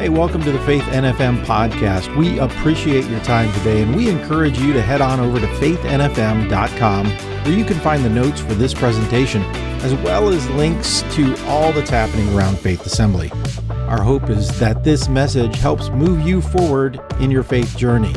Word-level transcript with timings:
Hey, 0.00 0.08
welcome 0.08 0.42
to 0.44 0.50
the 0.50 0.58
Faith 0.60 0.84
NFM 0.84 1.44
podcast. 1.44 2.16
We 2.16 2.38
appreciate 2.38 3.04
your 3.04 3.20
time 3.20 3.52
today 3.58 3.82
and 3.82 3.94
we 3.94 4.08
encourage 4.08 4.58
you 4.58 4.72
to 4.72 4.80
head 4.80 5.02
on 5.02 5.20
over 5.20 5.38
to 5.38 5.46
faithnfm.com 5.46 7.06
where 7.10 7.52
you 7.52 7.66
can 7.66 7.78
find 7.80 8.02
the 8.02 8.08
notes 8.08 8.40
for 8.40 8.54
this 8.54 8.72
presentation 8.72 9.42
as 9.82 9.92
well 9.96 10.30
as 10.30 10.48
links 10.52 11.02
to 11.10 11.36
all 11.44 11.70
that's 11.74 11.90
happening 11.90 12.34
around 12.34 12.58
Faith 12.58 12.86
Assembly. 12.86 13.30
Our 13.68 14.00
hope 14.00 14.30
is 14.30 14.58
that 14.58 14.84
this 14.84 15.06
message 15.10 15.56
helps 15.56 15.90
move 15.90 16.26
you 16.26 16.40
forward 16.40 16.98
in 17.20 17.30
your 17.30 17.42
faith 17.42 17.76
journey. 17.76 18.14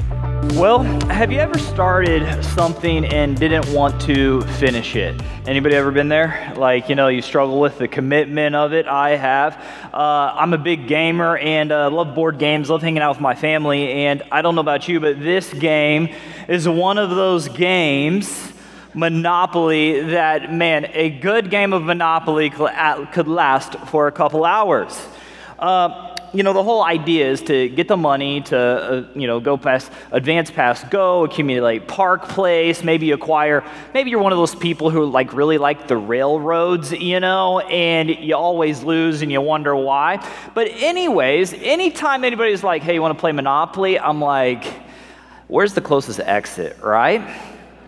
Well, 0.52 0.84
have 1.10 1.32
you 1.32 1.40
ever 1.40 1.58
started 1.58 2.44
something 2.44 3.06
and 3.06 3.40
didn't 3.40 3.68
want 3.74 4.00
to 4.02 4.42
finish 4.42 4.96
it? 4.96 5.20
Anybody 5.48 5.76
ever 5.76 5.90
been 5.90 6.10
there? 6.10 6.54
Like, 6.56 6.90
you 6.90 6.96
know, 6.96 7.08
you 7.08 7.22
struggle 7.22 7.60
with 7.60 7.78
the 7.78 7.88
commitment 7.88 8.56
of 8.56 8.74
it. 8.74 8.86
I 8.86 9.16
have. 9.16 9.56
Uh, 9.94 10.34
I'm 10.36 10.54
a 10.54 10.58
big 10.58 10.88
gamer 10.88 11.38
and 11.38 11.72
uh, 11.72 11.90
love 11.90 12.14
board 12.14 12.40
games, 12.40 12.70
love 12.70 12.82
hanging 12.82 13.02
out 13.02 13.16
with 13.16 13.22
my 13.22 13.36
family. 13.36 13.90
And 14.06 14.22
I 14.32 14.42
don't 14.42 14.54
know 14.54 14.62
about 14.62 14.88
you, 14.88 15.00
but 15.00 15.20
this 15.20 15.52
game 15.54 16.10
is 16.48 16.68
one 16.68 16.98
of 16.98 17.10
those 17.10 17.48
games. 17.48 18.52
Monopoly, 18.94 20.02
that 20.02 20.54
man, 20.54 20.86
a 20.94 21.10
good 21.10 21.50
game 21.50 21.74
of 21.74 21.84
Monopoly 21.84 22.50
could 22.50 23.28
last 23.28 23.76
for 23.88 24.08
a 24.08 24.12
couple 24.12 24.46
hours. 24.46 25.08
Uh, 25.58 26.13
you 26.34 26.42
know, 26.42 26.54
the 26.54 26.64
whole 26.64 26.84
idea 26.84 27.30
is 27.30 27.42
to 27.44 27.70
get 27.70 27.88
the 27.88 27.96
money 27.96 28.42
to, 28.42 28.58
uh, 28.58 29.06
you 29.14 29.28
know, 29.28 29.40
go 29.40 29.56
past, 29.56 29.92
advance 30.12 30.50
past 30.50 30.90
go, 30.90 31.24
accumulate 31.26 31.88
Park 31.88 32.28
Place, 32.28 32.84
maybe 32.84 33.12
acquire, 33.12 33.64
maybe 33.94 34.10
you're 34.10 34.20
one 34.20 34.32
of 34.32 34.40
those 34.40 34.56
people 34.56 34.90
who 34.90 35.06
like 35.06 35.34
really 35.34 35.60
like 35.60 35.88
the 35.88 35.96
railroads, 35.96 36.92
you 36.92 37.20
know, 37.20 37.60
and 37.60 38.10
you 38.10 38.36
always 38.36 38.82
lose 38.82 39.22
and 39.22 39.32
you 39.32 39.42
wonder 39.42 39.76
why. 39.76 40.28
But 40.56 40.70
anyways, 40.70 41.54
anytime 41.54 42.24
anybody's 42.24 42.64
like, 42.64 42.82
hey, 42.82 42.96
you 42.96 43.02
want 43.02 43.16
to 43.16 43.20
play 43.20 43.32
Monopoly? 43.32 44.00
I'm 44.00 44.20
like, 44.20 44.66
where's 45.48 45.76
the 45.76 45.82
closest 45.82 46.20
exit, 46.20 46.80
right? 46.82 47.22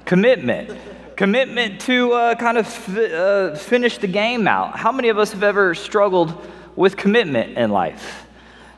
Commitment. 0.06 0.78
Commitment 1.16 1.82
to 1.82 2.12
uh, 2.14 2.36
kind 2.36 2.60
of 2.60 2.68
f- 2.68 2.98
uh, 2.98 3.56
finish 3.56 3.98
the 3.98 4.08
game 4.08 4.48
out. 4.48 4.78
How 4.78 4.92
many 4.92 5.10
of 5.10 5.18
us 5.18 5.32
have 5.32 5.42
ever 5.42 5.74
struggled 5.74 6.48
with 6.76 6.96
commitment 6.96 7.58
in 7.58 7.72
life? 7.72 8.25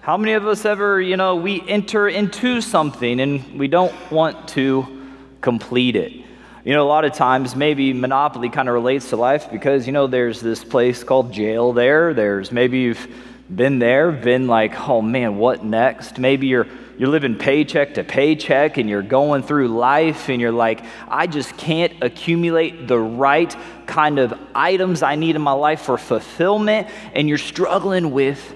How 0.08 0.16
many 0.16 0.36
of 0.36 0.48
us 0.48 0.64
ever, 0.64 1.02
you 1.02 1.18
know, 1.18 1.36
we 1.36 1.62
enter 1.68 2.08
into 2.08 2.62
something 2.62 3.20
and 3.20 3.60
we 3.60 3.68
don't 3.68 3.94
want 4.10 4.48
to 4.48 4.88
complete 5.42 5.98
it? 5.98 6.14
You 6.64 6.74
know, 6.74 6.82
a 6.82 6.88
lot 6.88 7.04
of 7.04 7.12
times 7.12 7.58
maybe 7.58 7.92
Monopoly 7.92 8.48
kind 8.48 8.70
of 8.70 8.74
relates 8.74 9.10
to 9.10 9.18
life 9.18 9.52
because, 9.52 9.86
you 9.86 9.92
know, 9.92 10.08
there's 10.08 10.40
this 10.40 10.64
place 10.64 11.04
called 11.04 11.34
jail 11.34 11.74
there. 11.74 12.14
There's 12.14 12.54
maybe 12.54 12.80
you've 12.80 13.06
been 13.54 13.80
there, 13.80 14.14
been 14.14 14.48
like, 14.48 14.80
oh 14.88 15.02
man, 15.02 15.36
what 15.36 15.66
next? 15.66 16.20
Maybe 16.20 16.48
you're 16.48 16.68
you're 16.98 17.10
living 17.10 17.36
paycheck 17.36 17.96
to 17.96 18.06
paycheck 18.06 18.78
and 18.78 18.90
you're 18.90 19.02
going 19.02 19.44
through 19.44 19.68
life 19.68 20.30
and 20.30 20.40
you're 20.40 20.54
like, 20.54 20.86
I 21.10 21.28
just 21.28 21.58
can't 21.58 21.92
accumulate 22.02 22.88
the 22.88 22.98
right 22.98 23.54
kind 23.88 24.20
of 24.20 24.34
items 24.56 25.04
I 25.04 25.16
need 25.16 25.36
in 25.36 25.42
my 25.42 25.52
life 25.52 25.82
for 25.82 25.98
fulfillment, 25.98 26.88
and 27.12 27.28
you're 27.28 27.38
struggling 27.38 28.12
with 28.12 28.56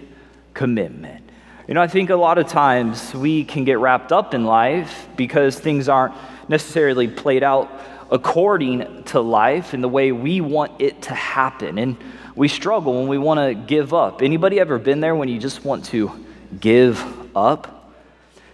commitment. 0.53 1.20
You 1.67 1.75
know, 1.75 1.81
I 1.81 1.87
think 1.87 2.09
a 2.09 2.15
lot 2.15 2.39
of 2.39 2.47
times 2.47 3.13
we 3.13 3.43
can 3.43 3.65
get 3.65 3.77
wrapped 3.77 4.11
up 4.11 4.33
in 4.33 4.45
life 4.45 5.07
because 5.15 5.59
things 5.59 5.87
aren't 5.87 6.15
necessarily 6.49 7.07
played 7.07 7.43
out 7.43 7.69
according 8.09 9.03
to 9.03 9.21
life 9.21 9.73
and 9.73 9.83
the 9.83 9.87
way 9.87 10.11
we 10.11 10.41
want 10.41 10.81
it 10.81 11.03
to 11.03 11.13
happen. 11.13 11.77
And 11.77 11.97
we 12.35 12.47
struggle 12.47 12.95
when 12.95 13.07
we 13.07 13.19
want 13.19 13.39
to 13.39 13.53
give 13.53 13.93
up. 13.93 14.23
Anybody 14.23 14.59
ever 14.59 14.79
been 14.79 15.01
there 15.01 15.15
when 15.15 15.29
you 15.29 15.37
just 15.37 15.63
want 15.63 15.85
to 15.85 16.11
give 16.59 16.99
up? 17.37 17.93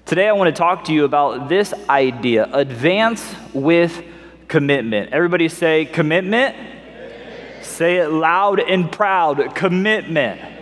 Today 0.06 0.28
I 0.28 0.34
want 0.34 0.54
to 0.54 0.58
talk 0.60 0.86
to 0.86 0.94
you 0.94 1.06
about 1.06 1.48
this 1.48 1.74
idea, 1.90 2.50
advance 2.52 3.34
with 3.54 4.04
commitment. 4.50 5.14
Everybody 5.14 5.48
say 5.48 5.86
commitment. 5.86 6.56
commitment. 6.56 7.66
Say 7.66 7.98
it 7.98 8.10
loud 8.10 8.60
and 8.60 8.92
proud, 8.92 9.56
commitment. 9.56 10.57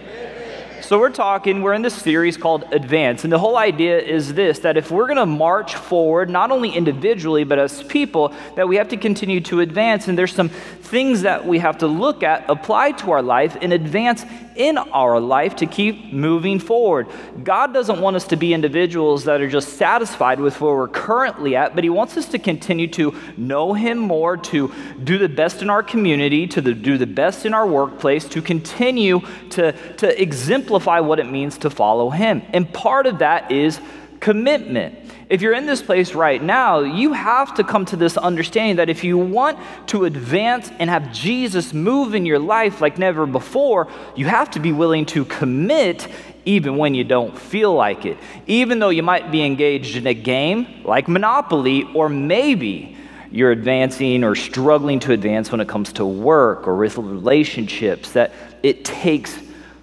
So, 0.86 1.00
we're 1.00 1.10
talking, 1.10 1.64
we're 1.64 1.74
in 1.74 1.82
this 1.82 1.96
series 1.96 2.38
called 2.38 2.66
Advance. 2.72 3.24
And 3.24 3.34
the 3.34 3.40
whole 3.40 3.58
idea 3.58 3.98
is 3.98 4.36
this 4.36 4.60
that 4.60 4.78
if 4.78 4.92
we're 4.92 5.08
going 5.08 5.18
to 5.18 5.26
march 5.26 5.74
forward, 5.74 6.30
not 6.30 6.52
only 6.52 6.70
individually, 6.70 7.44
but 7.44 7.58
as 7.58 7.82
people, 7.82 8.32
that 8.56 8.68
we 8.68 8.76
have 8.76 8.90
to 8.90 8.98
continue 8.98 9.42
to 9.42 9.62
advance. 9.62 10.08
And 10.08 10.16
there's 10.16 10.36
some 10.36 10.50
things 10.50 11.24
that 11.24 11.44
we 11.44 11.58
have 11.58 11.80
to 11.80 11.88
look 11.88 12.22
at, 12.22 12.48
apply 12.48 12.92
to 12.92 13.10
our 13.14 13.24
life, 13.24 13.58
and 13.64 13.74
advance 13.74 14.26
in 14.56 14.78
our 14.78 15.20
life 15.20 15.56
to 15.58 15.66
keep 15.66 16.14
moving 16.14 16.60
forward. 16.60 17.08
God 17.44 17.74
doesn't 17.74 18.00
want 18.00 18.16
us 18.16 18.26
to 18.28 18.36
be 18.36 18.54
individuals 18.54 19.26
that 19.26 19.42
are 19.42 19.50
just 19.50 19.78
satisfied 19.78 20.40
with 20.40 20.60
where 20.62 20.76
we're 20.76 20.88
currently 20.88 21.56
at, 21.56 21.76
but 21.76 21.84
He 21.84 21.90
wants 21.90 22.18
us 22.18 22.28
to 22.30 22.40
continue 22.40 22.88
to 22.88 23.16
know 23.38 23.74
Him 23.74 23.98
more, 23.98 24.38
to 24.38 24.74
do 25.04 25.18
the 25.18 25.30
best 25.30 25.62
in 25.62 25.70
our 25.70 25.84
community, 25.84 26.48
to 26.48 26.62
the, 26.62 26.74
do 26.74 26.98
the 26.98 27.08
best 27.08 27.46
in 27.46 27.54
our 27.54 27.68
workplace, 27.68 28.26
to 28.30 28.42
continue 28.42 29.22
to, 29.52 29.72
to 29.98 30.22
exemplify 30.22 31.00
what 31.00 31.20
it 31.20 31.30
means 31.30 31.58
to 31.60 31.70
follow 31.70 32.10
Him. 32.10 32.42
And 32.54 32.72
part 32.72 33.06
of 33.08 33.20
that 33.20 33.52
is 33.52 33.80
commitment. 34.20 35.05
If 35.28 35.42
you're 35.42 35.54
in 35.54 35.66
this 35.66 35.82
place 35.82 36.14
right 36.14 36.42
now, 36.42 36.82
you 36.82 37.14
have 37.14 37.56
to 37.56 37.64
come 37.64 37.86
to 37.86 37.96
this 37.96 38.16
understanding 38.16 38.76
that 38.76 38.90
if 38.90 39.04
you 39.04 39.18
want 39.18 39.58
to 39.88 40.06
advance 40.06 40.70
and 40.78 40.90
have 40.90 41.12
Jesus 41.12 41.74
move 41.74 42.14
in 42.14 42.28
your 42.28 42.38
life 42.38 42.80
like 42.80 43.00
never 43.00 43.26
before, 43.26 43.88
you 44.16 44.28
have 44.28 44.52
to 44.52 44.60
be 44.60 44.72
willing 44.72 45.06
to 45.08 45.26
commit 45.26 46.08
even 46.46 46.78
when 46.78 46.94
you 46.94 47.04
don't 47.04 47.36
feel 47.38 47.74
like 47.74 48.06
it. 48.06 48.18
Even 48.46 48.78
though 48.78 48.90
you 48.90 49.02
might 49.02 49.32
be 49.32 49.44
engaged 49.44 49.96
in 49.96 50.06
a 50.06 50.14
game 50.14 50.84
like 50.84 51.08
Monopoly, 51.08 51.90
or 51.96 52.08
maybe 52.08 52.96
you're 53.32 53.52
advancing 53.52 54.24
or 54.24 54.36
struggling 54.36 55.00
to 55.00 55.12
advance 55.12 55.52
when 55.52 55.60
it 55.60 55.68
comes 55.68 55.92
to 55.94 56.06
work 56.06 56.68
or 56.68 56.76
with 56.76 56.98
relationships, 56.98 58.12
that 58.12 58.32
it 58.62 58.86
takes 58.86 59.40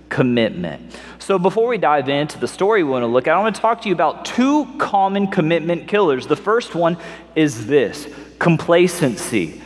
commitment. 0.09 0.95
So, 1.22 1.38
before 1.38 1.69
we 1.69 1.78
dive 1.78 2.09
into 2.09 2.37
the 2.41 2.49
story 2.49 2.83
we 2.83 2.91
want 2.91 3.05
to 3.05 3.06
look 3.06 3.28
at, 3.28 3.37
I 3.37 3.38
want 3.38 3.55
to 3.55 3.62
talk 3.62 3.83
to 3.83 3.88
you 3.88 3.94
about 3.94 4.25
two 4.25 4.66
common 4.78 5.28
commitment 5.28 5.87
killers. 5.87 6.27
The 6.27 6.34
first 6.34 6.75
one 6.75 6.97
is 7.37 7.69
this 7.69 8.12
complacency. 8.41 9.62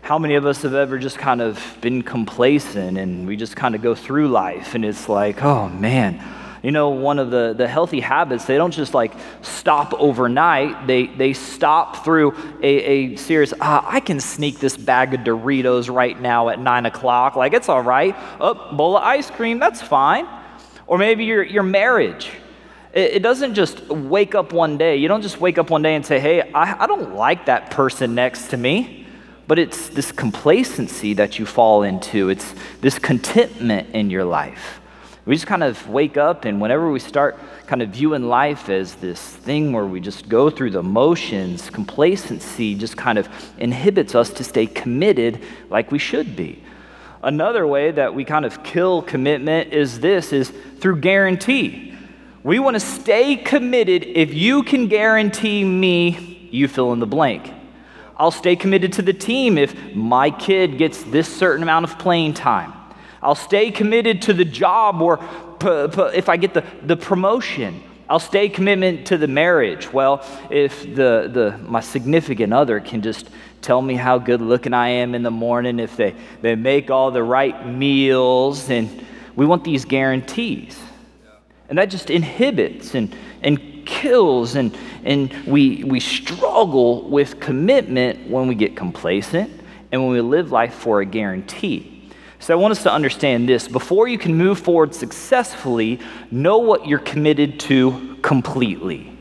How 0.00 0.18
many 0.18 0.36
of 0.36 0.46
us 0.46 0.62
have 0.62 0.72
ever 0.72 0.98
just 0.98 1.18
kind 1.18 1.42
of 1.42 1.62
been 1.82 2.00
complacent 2.00 2.96
and 2.96 3.26
we 3.26 3.36
just 3.36 3.56
kind 3.56 3.74
of 3.74 3.82
go 3.82 3.94
through 3.94 4.28
life 4.28 4.74
and 4.74 4.86
it's 4.86 5.06
like, 5.06 5.44
oh 5.44 5.68
man, 5.68 6.24
you 6.62 6.70
know, 6.70 6.88
one 6.88 7.18
of 7.18 7.30
the, 7.30 7.52
the 7.54 7.68
healthy 7.68 8.00
habits, 8.00 8.46
they 8.46 8.56
don't 8.56 8.70
just 8.72 8.94
like 8.94 9.12
stop 9.42 9.92
overnight. 9.98 10.86
They, 10.86 11.08
they 11.08 11.34
stop 11.34 12.06
through 12.06 12.34
a, 12.62 12.66
a 12.68 13.16
series, 13.16 13.52
ah, 13.60 13.84
I 13.86 14.00
can 14.00 14.18
sneak 14.18 14.60
this 14.60 14.78
bag 14.78 15.12
of 15.12 15.20
Doritos 15.20 15.94
right 15.94 16.18
now 16.18 16.48
at 16.48 16.58
nine 16.58 16.86
o'clock. 16.86 17.36
Like, 17.36 17.52
it's 17.52 17.68
all 17.68 17.82
right. 17.82 18.16
Oh, 18.40 18.74
bowl 18.74 18.96
of 18.96 19.02
ice 19.02 19.30
cream, 19.30 19.58
that's 19.58 19.82
fine. 19.82 20.26
Or 20.86 20.98
maybe 20.98 21.24
your, 21.24 21.42
your 21.42 21.62
marriage. 21.62 22.30
It, 22.92 23.14
it 23.14 23.22
doesn't 23.22 23.54
just 23.54 23.88
wake 23.88 24.34
up 24.34 24.52
one 24.52 24.78
day. 24.78 24.96
You 24.96 25.08
don't 25.08 25.22
just 25.22 25.40
wake 25.40 25.58
up 25.58 25.70
one 25.70 25.82
day 25.82 25.94
and 25.94 26.04
say, 26.04 26.18
hey, 26.18 26.52
I, 26.52 26.84
I 26.84 26.86
don't 26.86 27.14
like 27.14 27.46
that 27.46 27.70
person 27.70 28.14
next 28.14 28.48
to 28.48 28.56
me. 28.56 29.06
But 29.48 29.58
it's 29.58 29.88
this 29.88 30.10
complacency 30.10 31.14
that 31.14 31.38
you 31.38 31.46
fall 31.46 31.84
into, 31.84 32.30
it's 32.30 32.52
this 32.80 32.98
contentment 32.98 33.94
in 33.94 34.10
your 34.10 34.24
life. 34.24 34.80
We 35.24 35.34
just 35.34 35.46
kind 35.46 35.64
of 35.64 35.88
wake 35.88 36.16
up, 36.16 36.44
and 36.44 36.60
whenever 36.60 36.90
we 36.90 37.00
start 37.00 37.36
kind 37.66 37.82
of 37.82 37.90
viewing 37.90 38.28
life 38.28 38.68
as 38.68 38.94
this 38.94 39.20
thing 39.20 39.72
where 39.72 39.84
we 39.84 40.00
just 40.00 40.28
go 40.28 40.50
through 40.50 40.70
the 40.70 40.84
motions, 40.84 41.68
complacency 41.68 42.76
just 42.76 42.96
kind 42.96 43.18
of 43.18 43.28
inhibits 43.58 44.14
us 44.14 44.30
to 44.30 44.44
stay 44.44 44.66
committed 44.66 45.42
like 45.68 45.90
we 45.90 45.98
should 45.98 46.36
be. 46.36 46.62
Another 47.22 47.66
way 47.66 47.90
that 47.90 48.14
we 48.14 48.24
kind 48.24 48.44
of 48.44 48.62
kill 48.62 49.02
commitment 49.02 49.72
is 49.72 50.00
this 50.00 50.32
is 50.32 50.52
through 50.78 51.00
guarantee. 51.00 51.94
We 52.42 52.58
want 52.58 52.74
to 52.74 52.80
stay 52.80 53.36
committed 53.36 54.04
if 54.04 54.32
you 54.32 54.62
can 54.62 54.86
guarantee 54.88 55.64
me 55.64 56.48
you 56.52 56.68
fill 56.68 56.92
in 56.92 57.00
the 57.00 57.06
blank. 57.06 57.52
I'll 58.16 58.30
stay 58.30 58.56
committed 58.56 58.92
to 58.94 59.02
the 59.02 59.12
team 59.12 59.58
if 59.58 59.94
my 59.94 60.30
kid 60.30 60.78
gets 60.78 61.02
this 61.02 61.34
certain 61.34 61.62
amount 61.62 61.84
of 61.84 61.98
playing 61.98 62.34
time. 62.34 62.72
I'll 63.20 63.34
stay 63.34 63.70
committed 63.70 64.22
to 64.22 64.32
the 64.32 64.44
job 64.44 65.02
or 65.02 65.18
p- 65.18 65.88
p- 65.88 66.16
if 66.16 66.28
I 66.28 66.36
get 66.36 66.54
the, 66.54 66.64
the 66.82 66.96
promotion. 66.96 67.82
I'll 68.08 68.20
stay 68.20 68.48
committed 68.48 69.06
to 69.06 69.18
the 69.18 69.26
marriage. 69.26 69.92
Well, 69.92 70.24
if 70.48 70.82
the, 70.82 71.28
the, 71.32 71.58
my 71.66 71.80
significant 71.80 72.52
other 72.52 72.78
can 72.78 73.02
just 73.02 73.28
tell 73.62 73.82
me 73.82 73.96
how 73.96 74.18
good 74.18 74.40
looking 74.40 74.72
I 74.72 74.88
am 74.88 75.14
in 75.16 75.24
the 75.24 75.30
morning, 75.30 75.80
if 75.80 75.96
they, 75.96 76.14
they 76.40 76.54
make 76.54 76.88
all 76.88 77.10
the 77.10 77.22
right 77.22 77.66
meals, 77.66 78.70
and 78.70 79.04
we 79.34 79.44
want 79.44 79.64
these 79.64 79.84
guarantees. 79.84 80.78
And 81.68 81.78
that 81.78 81.86
just 81.86 82.10
inhibits 82.10 82.94
and, 82.94 83.14
and 83.42 83.84
kills, 83.84 84.54
and, 84.54 84.76
and 85.04 85.32
we, 85.44 85.82
we 85.82 85.98
struggle 85.98 87.08
with 87.08 87.40
commitment 87.40 88.30
when 88.30 88.46
we 88.46 88.54
get 88.54 88.76
complacent 88.76 89.50
and 89.90 90.00
when 90.00 90.12
we 90.12 90.20
live 90.20 90.52
life 90.52 90.74
for 90.74 91.00
a 91.00 91.04
guarantee. 91.04 91.95
So 92.46 92.54
I 92.54 92.56
want 92.58 92.70
us 92.70 92.84
to 92.84 92.92
understand 92.92 93.48
this. 93.48 93.66
Before 93.66 94.06
you 94.06 94.18
can 94.18 94.36
move 94.36 94.60
forward 94.60 94.94
successfully, 94.94 95.98
know 96.30 96.58
what 96.58 96.86
you're 96.86 97.00
committed 97.00 97.58
to 97.58 98.16
completely. 98.22 99.12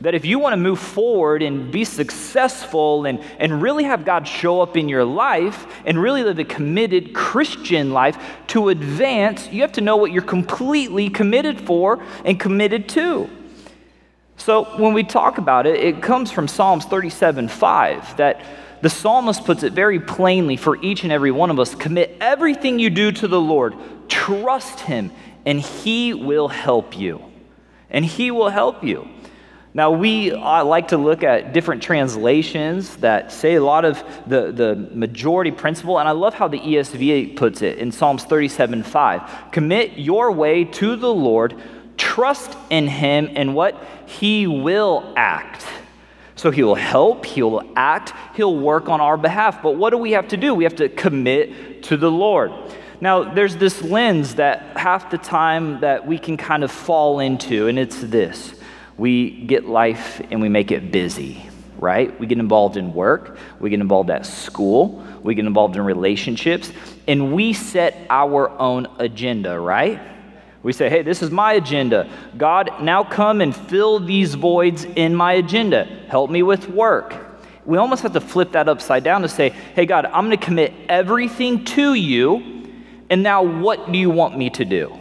That 0.00 0.14
if 0.14 0.24
you 0.24 0.38
want 0.38 0.54
to 0.54 0.56
move 0.56 0.78
forward 0.78 1.42
and 1.42 1.70
be 1.70 1.84
successful 1.84 3.04
and, 3.04 3.20
and 3.38 3.60
really 3.60 3.84
have 3.84 4.06
God 4.06 4.26
show 4.26 4.62
up 4.62 4.74
in 4.74 4.88
your 4.88 5.04
life 5.04 5.66
and 5.84 6.00
really 6.00 6.22
live 6.22 6.38
a 6.38 6.44
committed 6.44 7.12
Christian 7.12 7.92
life 7.92 8.16
to 8.46 8.70
advance, 8.70 9.52
you 9.52 9.60
have 9.60 9.72
to 9.72 9.82
know 9.82 9.98
what 9.98 10.10
you're 10.10 10.22
completely 10.22 11.10
committed 11.10 11.60
for 11.60 12.02
and 12.24 12.40
committed 12.40 12.88
to. 12.88 13.28
So 14.38 14.64
when 14.80 14.94
we 14.94 15.04
talk 15.04 15.36
about 15.36 15.66
it, 15.66 15.78
it 15.78 16.00
comes 16.00 16.30
from 16.30 16.48
Psalms 16.48 16.86
37 16.86 17.48
5 17.48 18.16
that 18.16 18.40
the 18.82 18.90
psalmist 18.90 19.44
puts 19.44 19.62
it 19.62 19.72
very 19.72 20.00
plainly 20.00 20.56
for 20.56 20.76
each 20.82 21.02
and 21.02 21.12
every 21.12 21.30
one 21.30 21.50
of 21.50 21.58
us 21.58 21.74
commit 21.74 22.16
everything 22.20 22.78
you 22.78 22.90
do 22.90 23.12
to 23.12 23.28
the 23.28 23.40
Lord, 23.40 23.74
trust 24.08 24.80
Him, 24.80 25.10
and 25.44 25.60
He 25.60 26.12
will 26.14 26.48
help 26.48 26.96
you. 26.96 27.22
And 27.90 28.04
He 28.04 28.30
will 28.30 28.50
help 28.50 28.84
you. 28.84 29.08
Now, 29.76 29.90
we 29.90 30.32
uh, 30.32 30.64
like 30.64 30.88
to 30.88 30.96
look 30.96 31.22
at 31.22 31.52
different 31.52 31.82
translations 31.82 32.96
that 32.96 33.30
say 33.30 33.56
a 33.56 33.62
lot 33.62 33.84
of 33.84 34.02
the, 34.26 34.50
the 34.50 34.74
majority 34.74 35.50
principle, 35.50 35.98
and 35.98 36.08
I 36.08 36.12
love 36.12 36.32
how 36.32 36.48
the 36.48 36.58
ESV 36.58 37.36
puts 37.36 37.60
it 37.60 37.76
in 37.76 37.92
Psalms 37.92 38.24
37 38.24 38.82
5. 38.82 39.50
Commit 39.52 39.98
your 39.98 40.32
way 40.32 40.64
to 40.64 40.96
the 40.96 41.12
Lord, 41.12 41.60
trust 41.98 42.56
in 42.70 42.88
Him, 42.88 43.28
and 43.34 43.54
what? 43.54 43.86
He 44.06 44.46
will 44.46 45.12
act. 45.14 45.66
So 46.36 46.50
he 46.50 46.62
will 46.62 46.74
help, 46.74 47.24
he 47.24 47.42
will 47.42 47.62
act, 47.76 48.12
he'll 48.36 48.56
work 48.56 48.88
on 48.90 49.00
our 49.00 49.16
behalf. 49.16 49.62
But 49.62 49.72
what 49.72 49.90
do 49.90 49.98
we 49.98 50.12
have 50.12 50.28
to 50.28 50.36
do? 50.36 50.54
We 50.54 50.64
have 50.64 50.76
to 50.76 50.88
commit 50.90 51.82
to 51.84 51.96
the 51.96 52.10
Lord. 52.10 52.52
Now, 53.00 53.24
there's 53.34 53.56
this 53.56 53.82
lens 53.82 54.36
that 54.36 54.76
half 54.76 55.10
the 55.10 55.18
time 55.18 55.80
that 55.80 56.06
we 56.06 56.18
can 56.18 56.36
kind 56.36 56.62
of 56.62 56.70
fall 56.70 57.20
into, 57.20 57.68
and 57.68 57.78
it's 57.78 58.00
this. 58.00 58.54
We 58.96 59.30
get 59.30 59.66
life 59.66 60.22
and 60.30 60.40
we 60.40 60.48
make 60.48 60.70
it 60.70 60.92
busy, 60.92 61.48
right? 61.78 62.18
We 62.18 62.26
get 62.26 62.38
involved 62.38 62.76
in 62.76 62.94
work, 62.94 63.38
we 63.60 63.68
get 63.68 63.80
involved 63.80 64.10
at 64.10 64.24
school, 64.24 65.04
we 65.22 65.34
get 65.34 65.44
involved 65.44 65.76
in 65.76 65.82
relationships, 65.82 66.72
and 67.06 67.34
we 67.34 67.52
set 67.52 68.06
our 68.08 68.50
own 68.58 68.86
agenda, 68.98 69.58
right? 69.58 70.00
We 70.66 70.72
say, 70.72 70.90
hey, 70.90 71.02
this 71.02 71.22
is 71.22 71.30
my 71.30 71.52
agenda. 71.52 72.10
God, 72.36 72.82
now 72.82 73.04
come 73.04 73.40
and 73.40 73.54
fill 73.54 74.00
these 74.00 74.34
voids 74.34 74.82
in 74.82 75.14
my 75.14 75.34
agenda. 75.34 75.84
Help 76.08 76.28
me 76.28 76.42
with 76.42 76.68
work. 76.68 77.14
We 77.64 77.78
almost 77.78 78.02
have 78.02 78.14
to 78.14 78.20
flip 78.20 78.50
that 78.50 78.68
upside 78.68 79.04
down 79.04 79.22
to 79.22 79.28
say, 79.28 79.50
hey, 79.50 79.86
God, 79.86 80.06
I'm 80.06 80.26
going 80.26 80.36
to 80.36 80.44
commit 80.44 80.74
everything 80.88 81.64
to 81.66 81.94
you, 81.94 82.64
and 83.08 83.22
now 83.22 83.44
what 83.44 83.92
do 83.92 83.96
you 83.96 84.10
want 84.10 84.36
me 84.36 84.50
to 84.50 84.64
do? 84.64 84.92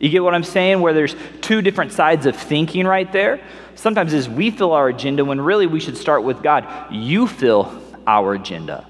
You 0.00 0.08
get 0.08 0.24
what 0.24 0.34
I'm 0.34 0.42
saying? 0.42 0.80
Where 0.80 0.92
there's 0.92 1.14
two 1.40 1.62
different 1.62 1.92
sides 1.92 2.26
of 2.26 2.34
thinking 2.34 2.84
right 2.84 3.12
there. 3.12 3.40
Sometimes 3.76 4.12
is 4.12 4.28
we 4.28 4.50
fill 4.50 4.72
our 4.72 4.88
agenda 4.88 5.24
when 5.24 5.40
really 5.40 5.68
we 5.68 5.78
should 5.78 5.96
start 5.96 6.24
with 6.24 6.42
God. 6.42 6.66
You 6.90 7.28
fill 7.28 7.80
our 8.08 8.34
agenda. 8.34 8.84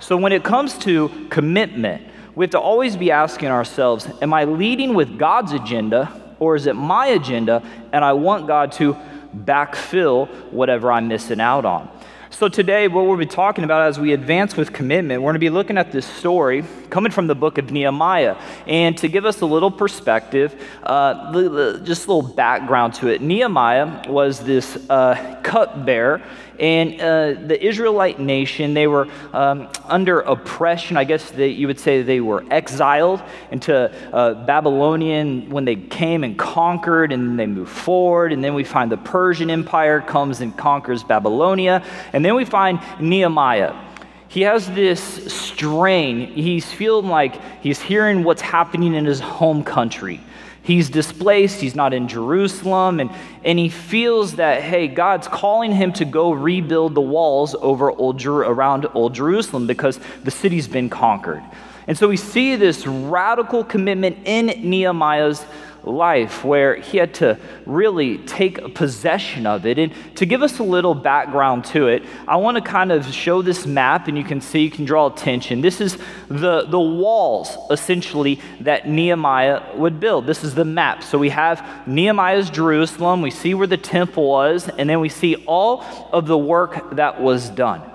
So 0.00 0.16
when 0.16 0.32
it 0.32 0.42
comes 0.42 0.76
to 0.78 1.28
commitment, 1.30 2.09
we 2.40 2.44
have 2.44 2.52
to 2.52 2.58
always 2.58 2.96
be 2.96 3.10
asking 3.10 3.48
ourselves 3.48 4.08
Am 4.22 4.32
I 4.32 4.44
leading 4.44 4.94
with 4.94 5.18
God's 5.18 5.52
agenda 5.52 6.10
or 6.38 6.56
is 6.56 6.66
it 6.66 6.74
my 6.74 7.08
agenda 7.08 7.62
and 7.92 8.02
I 8.02 8.14
want 8.14 8.46
God 8.46 8.72
to 8.72 8.96
backfill 9.36 10.26
whatever 10.50 10.90
I'm 10.90 11.06
missing 11.06 11.38
out 11.38 11.66
on? 11.66 11.90
So, 12.30 12.48
today, 12.48 12.88
what 12.88 13.04
we'll 13.04 13.18
be 13.18 13.26
talking 13.26 13.64
about 13.64 13.82
as 13.82 14.00
we 14.00 14.14
advance 14.14 14.56
with 14.56 14.72
commitment, 14.72 15.20
we're 15.20 15.26
going 15.26 15.34
to 15.34 15.40
be 15.40 15.50
looking 15.50 15.76
at 15.76 15.92
this 15.92 16.06
story 16.06 16.64
coming 16.88 17.12
from 17.12 17.26
the 17.26 17.34
book 17.34 17.58
of 17.58 17.70
Nehemiah. 17.70 18.36
And 18.66 18.96
to 18.96 19.08
give 19.08 19.26
us 19.26 19.42
a 19.42 19.46
little 19.46 19.70
perspective, 19.70 20.54
uh, 20.82 21.32
just 21.82 22.06
a 22.06 22.12
little 22.14 22.22
background 22.22 22.94
to 22.94 23.08
it, 23.08 23.20
Nehemiah 23.20 24.08
was 24.08 24.40
this 24.40 24.78
uh, 24.88 25.38
cupbearer 25.42 26.22
and 26.60 27.00
uh, 27.00 27.40
the 27.48 27.58
Israelite 27.60 28.20
nation, 28.20 28.74
they 28.74 28.86
were 28.86 29.08
um, 29.32 29.68
under 29.84 30.20
oppression. 30.20 30.96
I 30.96 31.04
guess 31.04 31.30
they, 31.30 31.48
you 31.48 31.66
would 31.66 31.80
say 31.80 32.02
they 32.02 32.20
were 32.20 32.44
exiled 32.50 33.22
into 33.50 33.90
uh, 34.12 34.34
Babylonian 34.44 35.48
when 35.50 35.64
they 35.64 35.76
came 35.76 36.22
and 36.22 36.38
conquered, 36.38 37.12
and 37.12 37.38
they 37.38 37.46
moved 37.46 37.72
forward. 37.72 38.32
And 38.32 38.44
then 38.44 38.54
we 38.54 38.62
find 38.62 38.92
the 38.92 38.98
Persian 38.98 39.50
Empire 39.50 40.00
comes 40.00 40.42
and 40.42 40.56
conquers 40.56 41.02
Babylonia. 41.02 41.82
And 42.12 42.24
then 42.24 42.34
we 42.34 42.44
find 42.44 42.78
Nehemiah 43.00 43.74
he 44.30 44.42
has 44.42 44.70
this 44.70 45.02
strain. 45.32 46.28
He's 46.28 46.64
feeling 46.64 47.08
like 47.08 47.34
he's 47.60 47.80
hearing 47.80 48.22
what's 48.22 48.40
happening 48.40 48.94
in 48.94 49.04
his 49.04 49.18
home 49.18 49.64
country. 49.64 50.20
He's 50.70 50.88
displaced, 50.88 51.60
he's 51.60 51.74
not 51.74 51.92
in 51.92 52.06
Jerusalem, 52.06 53.00
and, 53.00 53.10
and 53.44 53.58
he 53.58 53.68
feels 53.68 54.36
that, 54.36 54.62
hey, 54.62 54.86
God's 54.86 55.26
calling 55.26 55.72
him 55.72 55.92
to 55.94 56.04
go 56.04 56.30
rebuild 56.30 56.94
the 56.94 57.00
walls 57.00 57.56
over 57.56 57.90
old 57.90 58.20
Jer- 58.20 58.42
around 58.42 58.86
Old 58.94 59.12
Jerusalem 59.12 59.66
because 59.66 59.98
the 60.22 60.30
city's 60.30 60.68
been 60.68 60.88
conquered. 60.88 61.42
And 61.88 61.98
so 61.98 62.06
we 62.06 62.16
see 62.16 62.54
this 62.54 62.86
radical 62.86 63.64
commitment 63.64 64.18
in 64.24 64.46
Nehemiah's 64.46 65.44
life 65.84 66.44
where 66.44 66.76
he 66.76 66.98
had 66.98 67.14
to 67.14 67.38
really 67.66 68.18
take 68.18 68.74
possession 68.74 69.46
of 69.46 69.66
it. 69.66 69.78
And 69.78 69.92
to 70.16 70.26
give 70.26 70.42
us 70.42 70.58
a 70.58 70.62
little 70.62 70.94
background 70.94 71.64
to 71.66 71.88
it, 71.88 72.02
I 72.28 72.36
want 72.36 72.56
to 72.56 72.62
kind 72.62 72.92
of 72.92 73.12
show 73.12 73.42
this 73.42 73.66
map, 73.66 74.08
and 74.08 74.16
you 74.16 74.24
can 74.24 74.40
see, 74.40 74.60
you 74.60 74.70
can 74.70 74.84
draw 74.84 75.06
attention. 75.06 75.60
This 75.60 75.80
is 75.80 75.98
the, 76.28 76.66
the 76.66 76.80
walls, 76.80 77.56
essentially, 77.70 78.40
that 78.60 78.88
Nehemiah 78.88 79.76
would 79.76 80.00
build. 80.00 80.26
This 80.26 80.44
is 80.44 80.54
the 80.54 80.64
map. 80.64 81.02
So 81.02 81.18
we 81.18 81.30
have 81.30 81.86
Nehemiah's 81.86 82.50
Jerusalem, 82.50 83.22
we 83.22 83.30
see 83.30 83.54
where 83.54 83.66
the 83.66 83.76
temple 83.76 84.28
was, 84.28 84.68
and 84.68 84.88
then 84.88 85.00
we 85.00 85.08
see 85.08 85.36
all 85.46 85.84
of 86.12 86.26
the 86.26 86.38
work 86.38 86.96
that 86.96 87.20
was 87.20 87.48
done. 87.50 87.89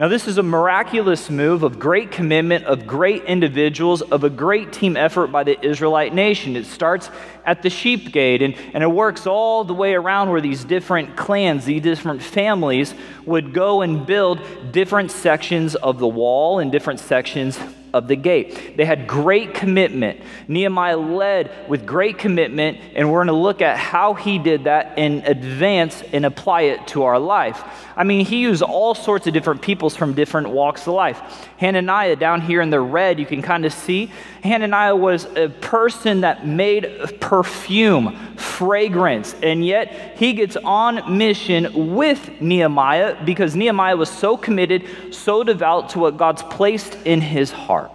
Now, 0.00 0.08
this 0.08 0.26
is 0.26 0.38
a 0.38 0.42
miraculous 0.42 1.28
move 1.28 1.62
of 1.62 1.78
great 1.78 2.10
commitment, 2.10 2.64
of 2.64 2.86
great 2.86 3.24
individuals, 3.24 4.00
of 4.00 4.24
a 4.24 4.30
great 4.30 4.72
team 4.72 4.96
effort 4.96 5.26
by 5.26 5.44
the 5.44 5.62
Israelite 5.62 6.14
nation. 6.14 6.56
It 6.56 6.64
starts 6.64 7.10
at 7.44 7.60
the 7.60 7.68
sheep 7.68 8.10
gate 8.10 8.40
and, 8.40 8.54
and 8.72 8.82
it 8.82 8.90
works 8.90 9.26
all 9.26 9.62
the 9.62 9.74
way 9.74 9.92
around 9.92 10.30
where 10.30 10.40
these 10.40 10.64
different 10.64 11.18
clans, 11.18 11.66
these 11.66 11.82
different 11.82 12.22
families 12.22 12.94
would 13.26 13.52
go 13.52 13.82
and 13.82 14.06
build 14.06 14.40
different 14.72 15.10
sections 15.10 15.74
of 15.74 15.98
the 15.98 16.08
wall 16.08 16.60
and 16.60 16.72
different 16.72 17.00
sections 17.00 17.58
of 17.92 18.08
the 18.08 18.16
gate. 18.16 18.76
They 18.76 18.84
had 18.84 19.06
great 19.06 19.54
commitment. 19.54 20.20
Nehemiah 20.48 20.96
led 20.96 21.68
with 21.68 21.86
great 21.86 22.18
commitment, 22.18 22.78
and 22.94 23.10
we're 23.10 23.18
going 23.18 23.28
to 23.28 23.32
look 23.32 23.62
at 23.62 23.76
how 23.76 24.14
he 24.14 24.38
did 24.38 24.64
that 24.64 24.94
and 24.96 25.26
advance 25.26 26.02
and 26.12 26.26
apply 26.26 26.62
it 26.62 26.86
to 26.88 27.04
our 27.04 27.18
life. 27.18 27.62
I 27.96 28.04
mean, 28.04 28.24
he 28.24 28.40
used 28.40 28.62
all 28.62 28.94
sorts 28.94 29.26
of 29.26 29.34
different 29.34 29.62
peoples 29.62 29.96
from 29.96 30.14
different 30.14 30.50
walks 30.50 30.86
of 30.86 30.94
life. 30.94 31.20
Hananiah, 31.58 32.16
down 32.16 32.40
here 32.40 32.62
in 32.62 32.70
the 32.70 32.80
red, 32.80 33.18
you 33.18 33.26
can 33.26 33.42
kind 33.42 33.66
of 33.66 33.72
see, 33.72 34.10
Hananiah 34.42 34.96
was 34.96 35.26
a 35.36 35.48
person 35.48 36.22
that 36.22 36.46
made 36.46 37.20
perfume, 37.20 38.16
fragrance, 38.36 39.34
and 39.42 39.64
yet 39.64 40.16
he 40.16 40.32
gets 40.32 40.56
on 40.56 41.18
mission 41.18 41.94
with 41.94 42.40
Nehemiah 42.40 43.22
because 43.24 43.54
Nehemiah 43.54 43.96
was 43.96 44.08
so 44.08 44.36
committed, 44.36 44.86
so 45.10 45.44
devout 45.44 45.90
to 45.90 45.98
what 45.98 46.16
God's 46.16 46.42
placed 46.44 46.94
in 47.04 47.20
his 47.20 47.50
heart. 47.50 47.89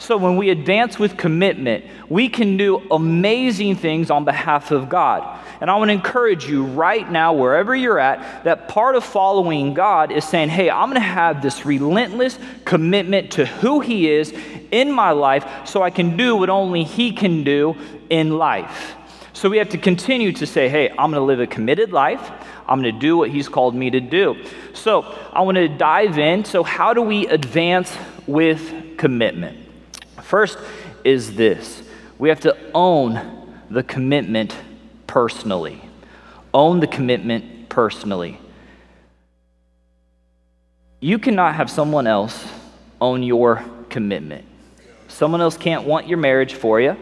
So, 0.00 0.16
when 0.16 0.38
we 0.38 0.48
advance 0.48 0.98
with 0.98 1.18
commitment, 1.18 1.84
we 2.08 2.30
can 2.30 2.56
do 2.56 2.78
amazing 2.90 3.76
things 3.76 4.10
on 4.10 4.24
behalf 4.24 4.70
of 4.70 4.88
God. 4.88 5.38
And 5.60 5.70
I 5.70 5.76
want 5.76 5.90
to 5.90 5.92
encourage 5.92 6.46
you 6.46 6.64
right 6.64 7.08
now, 7.12 7.34
wherever 7.34 7.76
you're 7.76 7.98
at, 7.98 8.44
that 8.44 8.66
part 8.66 8.96
of 8.96 9.04
following 9.04 9.74
God 9.74 10.10
is 10.10 10.24
saying, 10.24 10.48
hey, 10.48 10.70
I'm 10.70 10.88
going 10.88 10.94
to 10.94 11.06
have 11.06 11.42
this 11.42 11.66
relentless 11.66 12.38
commitment 12.64 13.32
to 13.32 13.44
who 13.44 13.80
He 13.80 14.10
is 14.10 14.32
in 14.70 14.90
my 14.90 15.10
life 15.10 15.46
so 15.66 15.82
I 15.82 15.90
can 15.90 16.16
do 16.16 16.34
what 16.34 16.48
only 16.48 16.82
He 16.82 17.12
can 17.12 17.44
do 17.44 17.76
in 18.08 18.38
life. 18.38 18.94
So 19.34 19.50
we 19.50 19.58
have 19.58 19.68
to 19.68 19.78
continue 19.78 20.32
to 20.32 20.46
say, 20.46 20.70
hey, 20.70 20.88
I'm 20.88 21.10
going 21.10 21.12
to 21.12 21.20
live 21.20 21.40
a 21.40 21.46
committed 21.46 21.92
life. 21.92 22.30
I'm 22.66 22.80
going 22.80 22.94
to 22.94 22.98
do 22.98 23.18
what 23.18 23.28
He's 23.28 23.50
called 23.50 23.74
me 23.74 23.90
to 23.90 24.00
do. 24.00 24.42
So 24.72 25.02
I 25.30 25.42
want 25.42 25.56
to 25.56 25.68
dive 25.68 26.18
in. 26.18 26.46
So, 26.46 26.62
how 26.62 26.94
do 26.94 27.02
we 27.02 27.26
advance 27.26 27.94
with 28.26 28.96
commitment? 28.96 29.59
First 30.22 30.58
is 31.04 31.34
this 31.34 31.82
we 32.18 32.28
have 32.28 32.40
to 32.40 32.56
own 32.74 33.48
the 33.70 33.82
commitment 33.82 34.54
personally. 35.06 35.82
Own 36.52 36.80
the 36.80 36.86
commitment 36.86 37.68
personally. 37.68 38.38
You 41.00 41.18
cannot 41.18 41.54
have 41.54 41.70
someone 41.70 42.06
else 42.06 42.46
own 43.00 43.22
your 43.22 43.64
commitment. 43.88 44.44
Someone 45.08 45.40
else 45.40 45.56
can't 45.56 45.84
want 45.84 46.08
your 46.08 46.18
marriage 46.18 46.54
for 46.54 46.80
you. 46.80 46.96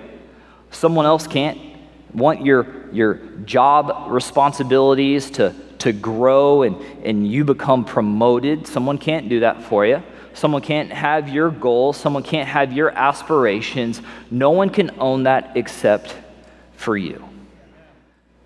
Someone 0.70 1.04
else 1.04 1.26
can't 1.26 1.58
want 2.14 2.44
your, 2.44 2.88
your 2.92 3.14
job 3.44 4.10
responsibilities 4.10 5.30
to, 5.32 5.54
to 5.78 5.92
grow 5.92 6.62
and, 6.62 6.76
and 7.04 7.26
you 7.26 7.44
become 7.44 7.84
promoted. 7.84 8.66
Someone 8.66 8.98
can't 8.98 9.28
do 9.28 9.40
that 9.40 9.62
for 9.64 9.84
you. 9.84 10.02
Someone 10.38 10.62
can't 10.62 10.92
have 10.92 11.28
your 11.28 11.50
goals. 11.50 11.96
Someone 11.96 12.22
can't 12.22 12.48
have 12.48 12.72
your 12.72 12.90
aspirations. 12.90 14.00
No 14.30 14.52
one 14.52 14.70
can 14.70 14.92
own 15.00 15.24
that 15.24 15.56
except 15.56 16.14
for 16.76 16.96
you. 16.96 17.28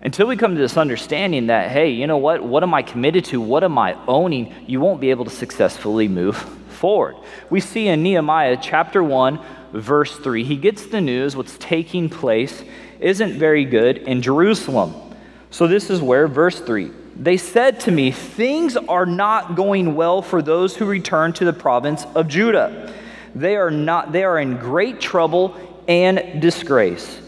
Until 0.01 0.25
we 0.25 0.35
come 0.35 0.55
to 0.55 0.59
this 0.59 0.75
understanding 0.75 1.47
that, 1.47 1.69
hey, 1.69 1.91
you 1.91 2.07
know 2.07 2.17
what? 2.17 2.43
What 2.43 2.63
am 2.63 2.73
I 2.73 2.81
committed 2.81 3.25
to? 3.25 3.39
What 3.39 3.63
am 3.63 3.77
I 3.77 3.93
owning? 4.07 4.55
You 4.65 4.79
won't 4.79 5.01
be 5.01 5.11
able 5.11 5.25
to 5.25 5.29
successfully 5.29 6.07
move 6.07 6.35
forward. 6.69 7.15
We 7.51 7.59
see 7.59 7.87
in 7.87 8.01
Nehemiah 8.01 8.57
chapter 8.59 9.03
1, 9.03 9.39
verse 9.73 10.17
3, 10.17 10.43
he 10.43 10.55
gets 10.55 10.87
the 10.87 10.99
news 10.99 11.35
what's 11.35 11.59
taking 11.59 12.09
place 12.09 12.63
isn't 12.99 13.33
very 13.33 13.65
good 13.65 13.99
in 13.99 14.23
Jerusalem. 14.23 14.95
So 15.51 15.67
this 15.67 15.91
is 15.91 16.01
where, 16.01 16.27
verse 16.27 16.59
3, 16.59 16.89
they 17.15 17.37
said 17.37 17.79
to 17.81 17.91
me, 17.91 18.11
Things 18.11 18.75
are 18.75 19.05
not 19.05 19.55
going 19.55 19.95
well 19.95 20.21
for 20.21 20.41
those 20.41 20.75
who 20.75 20.85
return 20.85 21.33
to 21.33 21.45
the 21.45 21.53
province 21.53 22.05
of 22.15 22.27
Judah. 22.27 22.93
They 23.35 23.55
are, 23.55 23.71
not, 23.71 24.11
they 24.11 24.23
are 24.23 24.39
in 24.39 24.57
great 24.57 24.99
trouble 24.99 25.55
and 25.87 26.41
disgrace. 26.41 27.19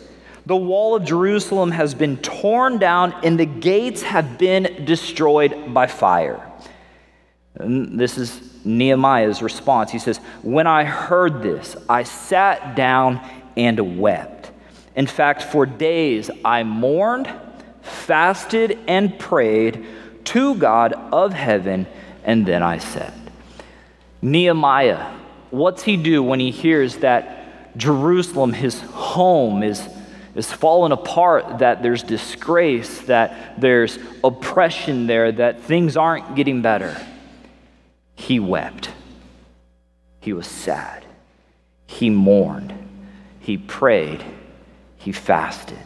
The 0.46 0.56
wall 0.56 0.96
of 0.96 1.04
Jerusalem 1.04 1.72
has 1.72 1.96
been 1.96 2.18
torn 2.18 2.78
down, 2.78 3.14
and 3.24 3.40
the 3.40 3.48
gates 3.48 4.04
have 4.04 4.38
been 4.38 4.86
destroyed 4.86 5.74
by 5.74 5.88
fire. 5.88 6.52
And 7.56 8.00
this 8.00 8.18
is 8.18 8.64
Nehemiah's 8.64 9.42
response. 9.42 9.92
He 9.92 10.00
says, 10.00 10.18
When 10.44 10.68
I 10.68 10.84
heard 10.84 11.42
this, 11.42 11.76
I 11.90 12.04
sat 12.04 12.76
down 12.76 13.28
and 13.58 14.00
wept. 14.00 14.52
In 14.96 15.08
fact, 15.08 15.44
for 15.44 15.66
days 15.66 16.30
I 16.44 16.64
mourned, 16.64 17.28
fasted, 17.86 18.78
and 18.88 19.18
prayed 19.18 19.86
to 20.26 20.56
God 20.56 20.94
of 20.94 21.34
heaven, 21.34 21.88
and 22.24 22.46
then 22.46 22.64
I 22.64 22.80
said, 22.80 23.14
Nehemiah, 24.22 25.14
what's 25.52 25.84
he 25.84 25.98
do 25.98 26.24
when 26.24 26.40
he 26.40 26.52
hears 26.52 26.98
that 26.98 27.78
Jerusalem, 27.78 28.54
his 28.54 28.82
home, 28.82 29.64
is 29.64 29.88
is 30.36 30.52
fallen 30.52 30.92
apart, 30.92 31.60
that 31.60 31.82
there's 31.82 32.04
disgrace, 32.04 33.00
that 33.04 33.60
there's 33.60 33.98
oppression 34.24 35.08
there, 35.08 35.32
that 35.32 35.62
things 35.62 35.96
aren't 35.96 36.36
getting 36.36 36.62
better. 36.62 36.96
He 38.16 38.40
wept. 38.40 38.90
He 40.20 40.34
was 40.34 40.48
sad. 40.48 41.06
He 41.88 42.10
mourned. 42.10 42.74
He 43.40 43.58
prayed. 43.58 44.24
He 44.98 45.14
fasted. 45.14 45.80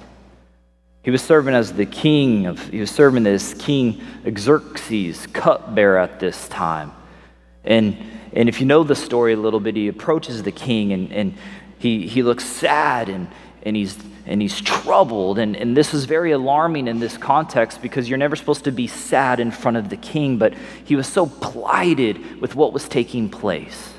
He 1.04 1.12
was 1.12 1.22
serving 1.22 1.56
as 1.56 1.74
the 1.74 1.86
king 1.86 2.46
of, 2.46 2.62
he 2.70 2.80
was 2.80 2.92
serving 2.92 3.26
as 3.26 3.54
King 3.56 4.02
Xerxes, 4.38 5.28
cupbearer 5.28 5.98
at 5.98 6.20
this 6.20 6.48
time. 6.50 6.92
And, 7.64 7.98
and 8.34 8.50
if 8.50 8.60
you 8.60 8.66
know 8.66 8.84
the 8.84 8.96
story 8.96 9.34
a 9.34 9.38
little 9.38 9.60
bit, 9.60 9.76
he 9.76 9.88
approaches 9.88 10.44
the 10.44 10.52
king 10.52 10.92
and, 10.92 11.12
and 11.12 11.34
he, 11.78 12.08
he 12.08 12.22
looks 12.24 12.46
sad 12.46 13.10
and, 13.10 13.28
and 13.64 13.76
he's 13.76 13.98
and 14.30 14.44
he's 14.44 14.62
troubled. 14.62 15.40
And, 15.40 15.58
and 15.58 15.76
this 15.76 15.94
is 15.94 16.06
very 16.06 16.32
alarming 16.32 16.88
in 16.88 17.00
this 17.00 17.18
context 17.18 17.82
because 17.82 18.08
you're 18.08 18.20
never 18.20 18.36
supposed 18.36 18.64
to 18.66 18.72
be 18.72 18.86
sad 18.86 19.40
in 19.40 19.50
front 19.50 19.76
of 19.76 19.90
the 19.90 19.98
king, 19.98 20.38
but 20.38 20.54
he 20.86 20.96
was 20.96 21.08
so 21.08 21.26
plighted 21.26 22.40
with 22.40 22.56
what 22.56 22.72
was 22.72 22.88
taking 22.88 23.28
place. 23.28 23.92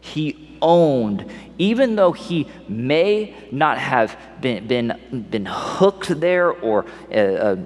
He 0.00 0.43
owned, 0.64 1.30
even 1.58 1.94
though 1.94 2.12
he 2.12 2.48
may 2.68 3.34
not 3.52 3.78
have 3.78 4.18
been, 4.40 4.66
been, 4.66 5.26
been 5.30 5.46
hooked 5.46 6.18
there 6.20 6.50
or 6.50 6.86
uh, 7.10 7.14
uh, 7.14 7.56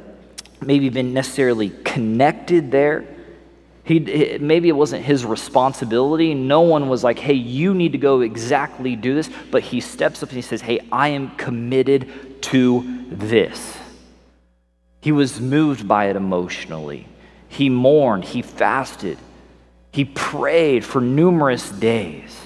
maybe 0.60 0.90
been 0.90 1.14
necessarily 1.14 1.70
connected 1.84 2.70
there 2.70 3.06
he, 3.88 4.36
maybe 4.38 4.68
it 4.68 4.76
wasn't 4.76 5.02
his 5.02 5.24
responsibility. 5.24 6.34
No 6.34 6.60
one 6.60 6.90
was 6.90 7.02
like, 7.02 7.18
hey, 7.18 7.32
you 7.32 7.72
need 7.72 7.92
to 7.92 7.98
go 7.98 8.20
exactly 8.20 8.94
do 8.96 9.14
this. 9.14 9.30
But 9.50 9.62
he 9.62 9.80
steps 9.80 10.22
up 10.22 10.28
and 10.28 10.36
he 10.36 10.42
says, 10.42 10.60
hey, 10.60 10.86
I 10.92 11.08
am 11.08 11.30
committed 11.36 12.42
to 12.42 13.06
this. 13.08 13.78
He 15.00 15.10
was 15.10 15.40
moved 15.40 15.88
by 15.88 16.10
it 16.10 16.16
emotionally. 16.16 17.06
He 17.48 17.70
mourned. 17.70 18.26
He 18.26 18.42
fasted. 18.42 19.16
He 19.90 20.04
prayed 20.04 20.84
for 20.84 21.00
numerous 21.00 21.70
days. 21.70 22.38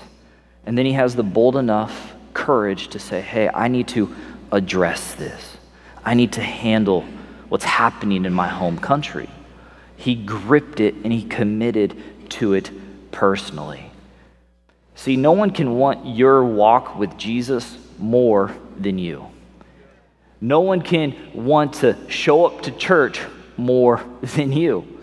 And 0.65 0.79
then 0.79 0.87
he 0.87 0.93
has 0.93 1.17
the 1.17 1.23
bold 1.23 1.57
enough 1.57 2.15
courage 2.35 2.89
to 2.89 2.99
say, 2.99 3.21
hey, 3.21 3.49
I 3.49 3.69
need 3.69 3.89
to 3.89 4.15
address 4.51 5.15
this. 5.15 5.57
I 6.05 6.15
need 6.15 6.33
to 6.33 6.43
handle 6.43 7.03
what's 7.49 7.65
happening 7.65 8.25
in 8.25 8.33
my 8.33 8.49
home 8.49 8.79
country. 8.79 9.29
He 9.97 10.15
gripped 10.15 10.81
it 10.81 10.95
and 11.05 11.13
he 11.13 11.23
committed 11.25 11.97
to 12.31 12.55
it 12.55 12.71
personally. 13.13 13.91
See, 14.95 15.17
no 15.17 15.33
one 15.33 15.51
can 15.51 15.75
want 15.75 16.07
your 16.07 16.45
walk 16.45 16.99
with 16.99 17.17
Jesus 17.17 17.79
more 17.99 18.55
than 18.79 18.99
you. 18.99 19.27
No 20.41 20.61
one 20.61 20.83
can 20.83 21.15
want 21.35 21.75
to 21.75 21.97
show 22.09 22.47
up 22.47 22.63
to 22.63 22.71
church 22.73 23.21
more 23.57 24.05
than 24.21 24.53
you. 24.53 25.01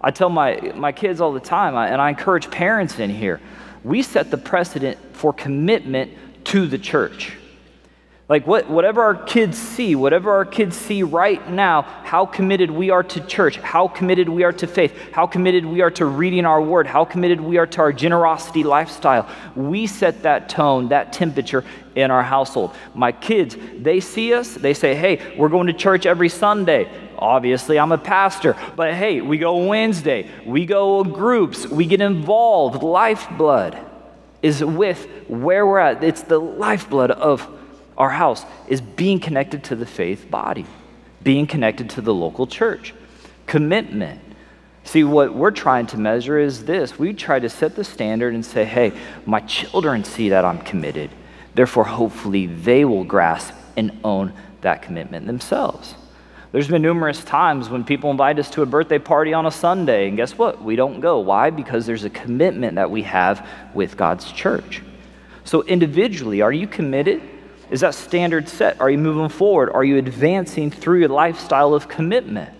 I 0.00 0.10
tell 0.10 0.28
my, 0.28 0.72
my 0.74 0.92
kids 0.92 1.20
all 1.20 1.32
the 1.32 1.40
time, 1.40 1.74
and 1.74 2.00
I 2.00 2.10
encourage 2.10 2.50
parents 2.50 2.98
in 2.98 3.08
here, 3.08 3.40
we 3.84 4.02
set 4.02 4.30
the 4.30 4.38
precedent 4.38 4.98
for 5.12 5.32
commitment 5.32 6.10
to 6.44 6.66
the 6.66 6.78
church. 6.78 7.36
Like 8.34 8.48
what, 8.48 8.68
whatever 8.68 9.00
our 9.00 9.14
kids 9.14 9.56
see, 9.56 9.94
whatever 9.94 10.32
our 10.32 10.44
kids 10.44 10.76
see 10.76 11.04
right 11.04 11.48
now, 11.48 11.82
how 11.82 12.26
committed 12.26 12.68
we 12.68 12.90
are 12.90 13.04
to 13.04 13.20
church, 13.20 13.58
how 13.58 13.86
committed 13.86 14.28
we 14.28 14.42
are 14.42 14.52
to 14.54 14.66
faith, 14.66 14.92
how 15.12 15.28
committed 15.28 15.64
we 15.64 15.82
are 15.82 15.90
to 15.92 16.04
reading 16.04 16.44
our 16.44 16.60
word, 16.60 16.88
how 16.88 17.04
committed 17.04 17.40
we 17.40 17.58
are 17.58 17.66
to 17.68 17.80
our 17.80 17.92
generosity 17.92 18.64
lifestyle. 18.64 19.28
We 19.54 19.86
set 19.86 20.24
that 20.24 20.48
tone, 20.48 20.88
that 20.88 21.12
temperature 21.12 21.64
in 21.94 22.10
our 22.10 22.24
household. 22.24 22.74
My 22.92 23.12
kids, 23.12 23.56
they 23.78 24.00
see 24.00 24.34
us, 24.34 24.54
they 24.54 24.74
say, 24.74 24.96
hey, 24.96 25.36
we're 25.38 25.48
going 25.48 25.68
to 25.68 25.72
church 25.72 26.04
every 26.04 26.28
Sunday. 26.28 26.90
Obviously, 27.16 27.78
I'm 27.78 27.92
a 27.92 27.98
pastor, 27.98 28.56
but 28.74 28.94
hey, 28.94 29.20
we 29.20 29.38
go 29.38 29.64
Wednesday, 29.64 30.28
we 30.44 30.66
go 30.66 31.04
groups, 31.04 31.68
we 31.68 31.86
get 31.86 32.00
involved. 32.00 32.82
Lifeblood 32.82 33.78
is 34.42 34.64
with 34.64 35.06
where 35.28 35.64
we're 35.64 35.78
at. 35.78 36.02
It's 36.02 36.22
the 36.22 36.40
lifeblood 36.40 37.12
of 37.12 37.48
our 37.96 38.10
house 38.10 38.44
is 38.68 38.80
being 38.80 39.20
connected 39.20 39.64
to 39.64 39.76
the 39.76 39.86
faith 39.86 40.30
body, 40.30 40.66
being 41.22 41.46
connected 41.46 41.90
to 41.90 42.00
the 42.00 42.14
local 42.14 42.46
church. 42.46 42.94
Commitment. 43.46 44.20
See, 44.84 45.04
what 45.04 45.34
we're 45.34 45.50
trying 45.50 45.86
to 45.88 45.98
measure 45.98 46.38
is 46.38 46.64
this 46.64 46.98
we 46.98 47.14
try 47.14 47.38
to 47.38 47.48
set 47.48 47.74
the 47.76 47.84
standard 47.84 48.34
and 48.34 48.44
say, 48.44 48.64
hey, 48.64 48.92
my 49.24 49.40
children 49.40 50.04
see 50.04 50.30
that 50.30 50.44
I'm 50.44 50.58
committed. 50.60 51.10
Therefore, 51.54 51.84
hopefully, 51.84 52.46
they 52.46 52.84
will 52.84 53.04
grasp 53.04 53.54
and 53.76 53.98
own 54.02 54.32
that 54.60 54.82
commitment 54.82 55.26
themselves. 55.26 55.94
There's 56.52 56.68
been 56.68 56.82
numerous 56.82 57.24
times 57.24 57.68
when 57.68 57.84
people 57.84 58.10
invite 58.10 58.38
us 58.38 58.50
to 58.50 58.62
a 58.62 58.66
birthday 58.66 58.98
party 58.98 59.32
on 59.32 59.46
a 59.46 59.50
Sunday, 59.50 60.06
and 60.08 60.16
guess 60.16 60.38
what? 60.38 60.62
We 60.62 60.76
don't 60.76 61.00
go. 61.00 61.18
Why? 61.18 61.50
Because 61.50 61.86
there's 61.86 62.04
a 62.04 62.10
commitment 62.10 62.76
that 62.76 62.90
we 62.90 63.02
have 63.02 63.48
with 63.74 63.96
God's 63.96 64.30
church. 64.30 64.82
So, 65.44 65.62
individually, 65.62 66.42
are 66.42 66.52
you 66.52 66.66
committed 66.66 67.22
is 67.70 67.80
that 67.80 67.94
standard 67.94 68.48
set? 68.48 68.80
Are 68.80 68.90
you 68.90 68.98
moving 68.98 69.28
forward? 69.28 69.70
Are 69.70 69.84
you 69.84 69.96
advancing 69.96 70.70
through 70.70 71.00
your 71.00 71.08
lifestyle 71.08 71.74
of 71.74 71.88
commitment? 71.88 72.50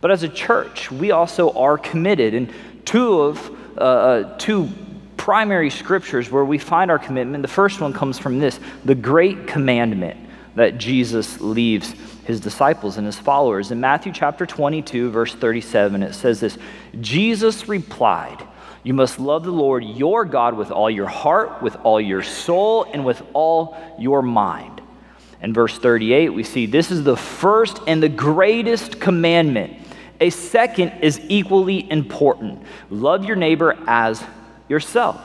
But 0.00 0.10
as 0.10 0.22
a 0.22 0.28
church, 0.28 0.90
we 0.90 1.10
also 1.10 1.52
are 1.52 1.78
committed. 1.78 2.34
And 2.34 2.52
two 2.84 3.20
of 3.20 3.50
uh, 3.76 3.80
uh, 3.80 4.38
two 4.38 4.68
primary 5.16 5.70
scriptures 5.70 6.30
where 6.30 6.44
we 6.44 6.58
find 6.58 6.90
our 6.90 6.98
commitment, 6.98 7.42
the 7.42 7.48
first 7.48 7.80
one 7.80 7.92
comes 7.92 8.18
from 8.18 8.38
this 8.38 8.58
the 8.84 8.94
great 8.94 9.46
commandment 9.46 10.18
that 10.56 10.76
Jesus 10.76 11.40
leaves 11.40 11.94
his 12.24 12.40
disciples 12.40 12.98
and 12.98 13.06
his 13.06 13.18
followers. 13.18 13.70
In 13.70 13.80
Matthew 13.80 14.12
chapter 14.12 14.44
22, 14.44 15.10
verse 15.10 15.34
37, 15.34 16.02
it 16.02 16.12
says 16.12 16.40
this 16.40 16.58
Jesus 17.00 17.68
replied, 17.68 18.46
you 18.84 18.94
must 18.94 19.20
love 19.20 19.44
the 19.44 19.52
Lord 19.52 19.84
your 19.84 20.24
God 20.24 20.54
with 20.54 20.70
all 20.70 20.90
your 20.90 21.06
heart, 21.06 21.62
with 21.62 21.76
all 21.84 22.00
your 22.00 22.22
soul, 22.22 22.84
and 22.84 23.04
with 23.04 23.22
all 23.32 23.76
your 23.98 24.22
mind. 24.22 24.80
In 25.40 25.52
verse 25.52 25.78
38, 25.78 26.30
we 26.30 26.42
see 26.44 26.66
this 26.66 26.90
is 26.90 27.04
the 27.04 27.16
first 27.16 27.80
and 27.86 28.02
the 28.02 28.08
greatest 28.08 29.00
commandment. 29.00 29.74
A 30.20 30.30
second 30.30 30.92
is 31.00 31.20
equally 31.28 31.90
important 31.90 32.62
love 32.90 33.24
your 33.24 33.36
neighbor 33.36 33.76
as 33.86 34.22
yourself. 34.68 35.20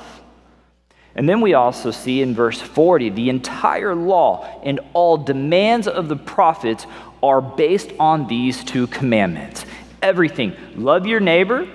And 1.15 1.27
then 1.27 1.41
we 1.41 1.55
also 1.55 1.89
see 1.89 2.21
in 2.21 2.35
verse 2.35 2.61
40 2.61 3.09
the 3.09 3.29
entire 3.29 3.95
law 3.95 4.61
and 4.63 4.79
all 4.93 5.17
demands 5.17 5.87
of 5.87 6.09
the 6.09 6.15
prophets 6.15 6.85
are 7.23 7.41
based 7.41 7.91
on 7.99 8.27
these 8.27 8.63
two 8.63 8.85
commandments. 8.87 9.65
Everything 10.01 10.55
love 10.75 11.07
your 11.07 11.19
neighbor, 11.19 11.67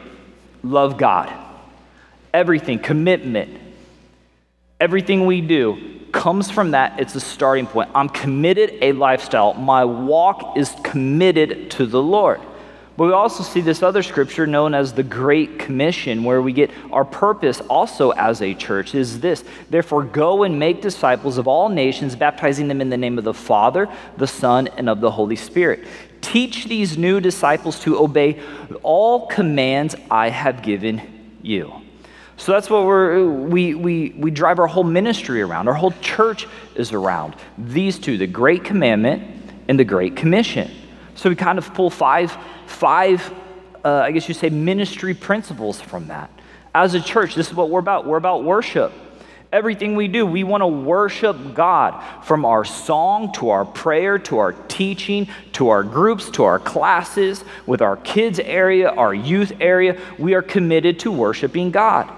love 0.63 0.97
God. 0.97 1.42
Everything, 2.35 2.79
commitment, 2.79 3.61
everything 4.81 5.27
we 5.27 5.41
do 5.41 6.01
comes 6.13 6.51
from 6.51 6.73
that. 6.73 7.01
It's 7.01 7.13
the 7.15 7.21
starting 7.21 7.67
point. 7.67 7.91
I'm 7.95 8.09
committed 8.09 8.79
a 8.83 8.93
lifestyle. 8.93 9.55
My 9.55 9.85
walk 9.85 10.57
is 10.57 10.75
committed 10.83 11.71
to 11.73 11.87
the 11.87 12.03
Lord. 12.03 12.41
But 12.97 13.07
we 13.07 13.13
also 13.13 13.43
see 13.43 13.63
this 13.63 13.83
other 13.83 14.03
scripture 14.03 14.47
known 14.47 14.75
as 14.75 14.93
the 14.93 15.03
Great 15.03 15.59
Commission, 15.59 16.25
where 16.25 16.43
we 16.43 16.53
get 16.53 16.71
our 16.93 17.07
purpose 17.07 17.61
also 17.61 18.11
as 18.11 18.43
a 18.43 18.55
church 18.55 18.95
is 18.95 19.21
this 19.21 19.45
Therefore, 19.71 20.05
go 20.05 20.43
and 20.43 20.59
make 20.59 20.83
disciples 20.83 21.39
of 21.39 21.49
all 21.49 21.71
nations, 21.71 22.15
baptizing 22.15 22.69
them 22.69 22.81
in 22.81 22.91
the 22.91 22.99
name 22.99 23.17
of 23.17 23.25
the 23.25 23.35
Father, 23.35 23.89
the 24.19 24.27
Son, 24.27 24.69
and 24.77 24.91
of 24.91 25.01
the 25.01 25.11
Holy 25.11 25.37
Spirit. 25.37 25.87
Teach 26.21 26.67
these 26.67 26.99
new 26.99 27.19
disciples 27.19 27.81
to 27.81 27.99
obey 27.99 28.41
all 28.83 29.27
commands 29.27 29.97
I 30.11 30.29
have 30.29 30.63
given 30.63 31.39
you. 31.43 31.82
So 32.37 32.53
that's 32.53 32.69
what 32.69 32.85
we're, 32.85 33.25
we, 33.25 33.75
we, 33.75 34.11
we 34.17 34.31
drive 34.31 34.59
our 34.59 34.67
whole 34.67 34.85
ministry 34.85 35.43
around. 35.43 35.69
Our 35.69 35.75
whole 35.75 35.95
church 36.01 36.49
is 36.75 36.93
around 36.93 37.37
these 37.59 37.99
two 37.99 38.19
the 38.19 38.27
Great 38.27 38.65
Commandment 38.65 39.23
and 39.69 39.79
the 39.79 39.85
Great 39.85 40.17
Commission. 40.17 40.71
So 41.15 41.29
we 41.29 41.37
kind 41.37 41.59
of 41.59 41.73
pull 41.75 41.91
five 41.91 42.37
five, 42.67 43.33
uh, 43.85 43.91
I 43.91 44.11
guess 44.11 44.27
you 44.27 44.35
say, 44.35 44.49
ministry 44.49 45.15
principles 45.15 45.81
from 45.81 46.09
that. 46.09 46.31
As 46.75 46.95
a 46.95 47.01
church, 47.01 47.35
this 47.35 47.49
is 47.49 47.55
what 47.55 47.69
we're 47.69 47.81
about. 47.81 48.07
We're 48.07 48.17
about 48.17 48.45
worship. 48.45 48.93
Everything 49.53 49.95
we 49.95 50.09
do, 50.09 50.25
we 50.25 50.45
want 50.45 50.63
to 50.63 50.67
worship 50.67 51.55
God 51.55 52.03
from 52.25 52.47
our 52.47 52.65
song 52.65 53.33
to 53.35 53.51
our 53.51 53.67
prayer 53.67 54.19
to 54.21 54.39
our 54.39 54.53
teaching 54.53 55.29
to 55.53 55.69
our 55.69 55.83
groups 55.83 56.31
to 56.31 56.45
our 56.45 56.59
classes, 56.59 57.45
with 57.67 57.83
our 57.83 57.99
kids' 57.99 58.41
area, 58.41 58.89
our 58.89 59.13
youth 59.13 59.53
area. 59.61 60.01
We 60.19 60.33
are 60.33 60.41
committed 60.41 61.01
to 61.01 61.13
worshiping 61.13 61.71
God. 61.71 62.11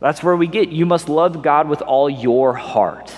That's 0.00 0.22
where 0.22 0.36
we 0.36 0.46
get 0.46 0.70
you 0.70 0.86
must 0.86 1.08
love 1.08 1.42
God 1.42 1.68
with 1.68 1.82
all 1.82 2.08
your 2.10 2.54
heart. 2.54 3.14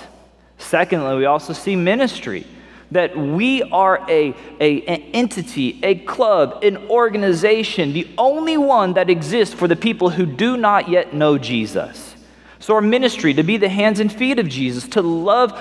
Secondly, 0.59 1.17
we 1.17 1.25
also 1.25 1.53
see 1.53 1.77
ministry 1.77 2.47
that 2.91 3.17
we 3.17 3.62
are 3.62 4.05
a, 4.09 4.35
a, 4.61 4.83
an 4.83 5.03
entity, 5.15 5.81
a 5.83 5.95
club, 5.95 6.62
an 6.62 6.77
organization, 6.89 7.93
the 7.93 8.09
only 8.19 8.57
one 8.59 8.93
that 8.95 9.09
exists 9.09 9.55
for 9.55 9.67
the 9.67 9.77
people 9.77 10.11
who 10.11 10.27
do 10.27 10.57
not 10.57 10.89
yet 10.89 11.15
know 11.15 11.39
Jesus. 11.39 12.15
So, 12.59 12.75
our 12.75 12.81
ministry 12.81 13.35
to 13.35 13.43
be 13.43 13.57
the 13.57 13.69
hands 13.69 13.99
and 13.99 14.12
feet 14.12 14.39
of 14.39 14.49
Jesus, 14.49 14.87
to 14.89 15.03
love 15.03 15.53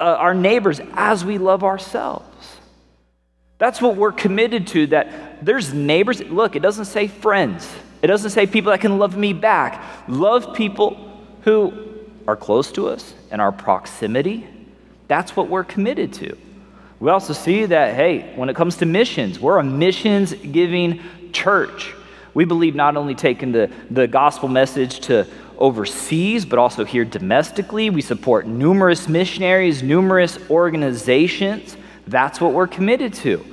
uh, 0.00 0.04
our 0.04 0.34
neighbors 0.34 0.80
as 0.94 1.24
we 1.24 1.38
love 1.38 1.64
ourselves. 1.64 2.24
That's 3.58 3.80
what 3.80 3.96
we're 3.96 4.12
committed 4.12 4.66
to, 4.68 4.86
that 4.88 5.44
there's 5.44 5.72
neighbors. 5.72 6.20
Look, 6.20 6.56
it 6.56 6.60
doesn't 6.60 6.84
say 6.86 7.08
friends, 7.08 7.68
it 8.06 8.08
doesn't 8.08 8.30
say 8.30 8.46
people 8.46 8.70
that 8.70 8.80
can 8.80 8.98
love 8.98 9.16
me 9.16 9.32
back. 9.32 9.82
Love 10.06 10.54
people 10.54 11.26
who 11.42 11.72
are 12.28 12.36
close 12.36 12.70
to 12.70 12.86
us 12.86 13.12
and 13.32 13.40
our 13.40 13.50
proximity. 13.50 14.46
That's 15.08 15.34
what 15.34 15.48
we're 15.48 15.64
committed 15.64 16.12
to. 16.14 16.38
We 17.00 17.10
also 17.10 17.32
see 17.32 17.66
that, 17.66 17.96
hey, 17.96 18.32
when 18.36 18.48
it 18.48 18.54
comes 18.54 18.76
to 18.76 18.86
missions, 18.86 19.40
we're 19.40 19.58
a 19.58 19.64
missions 19.64 20.32
giving 20.34 21.02
church. 21.32 21.94
We 22.32 22.44
believe 22.44 22.76
not 22.76 22.96
only 22.96 23.16
taking 23.16 23.50
the, 23.50 23.72
the 23.90 24.06
gospel 24.06 24.48
message 24.48 25.00
to 25.00 25.26
overseas, 25.58 26.44
but 26.46 26.60
also 26.60 26.84
here 26.84 27.04
domestically. 27.04 27.90
We 27.90 28.02
support 28.02 28.46
numerous 28.46 29.08
missionaries, 29.08 29.82
numerous 29.82 30.38
organizations. 30.48 31.76
That's 32.06 32.40
what 32.40 32.52
we're 32.52 32.68
committed 32.68 33.14
to. 33.14 33.44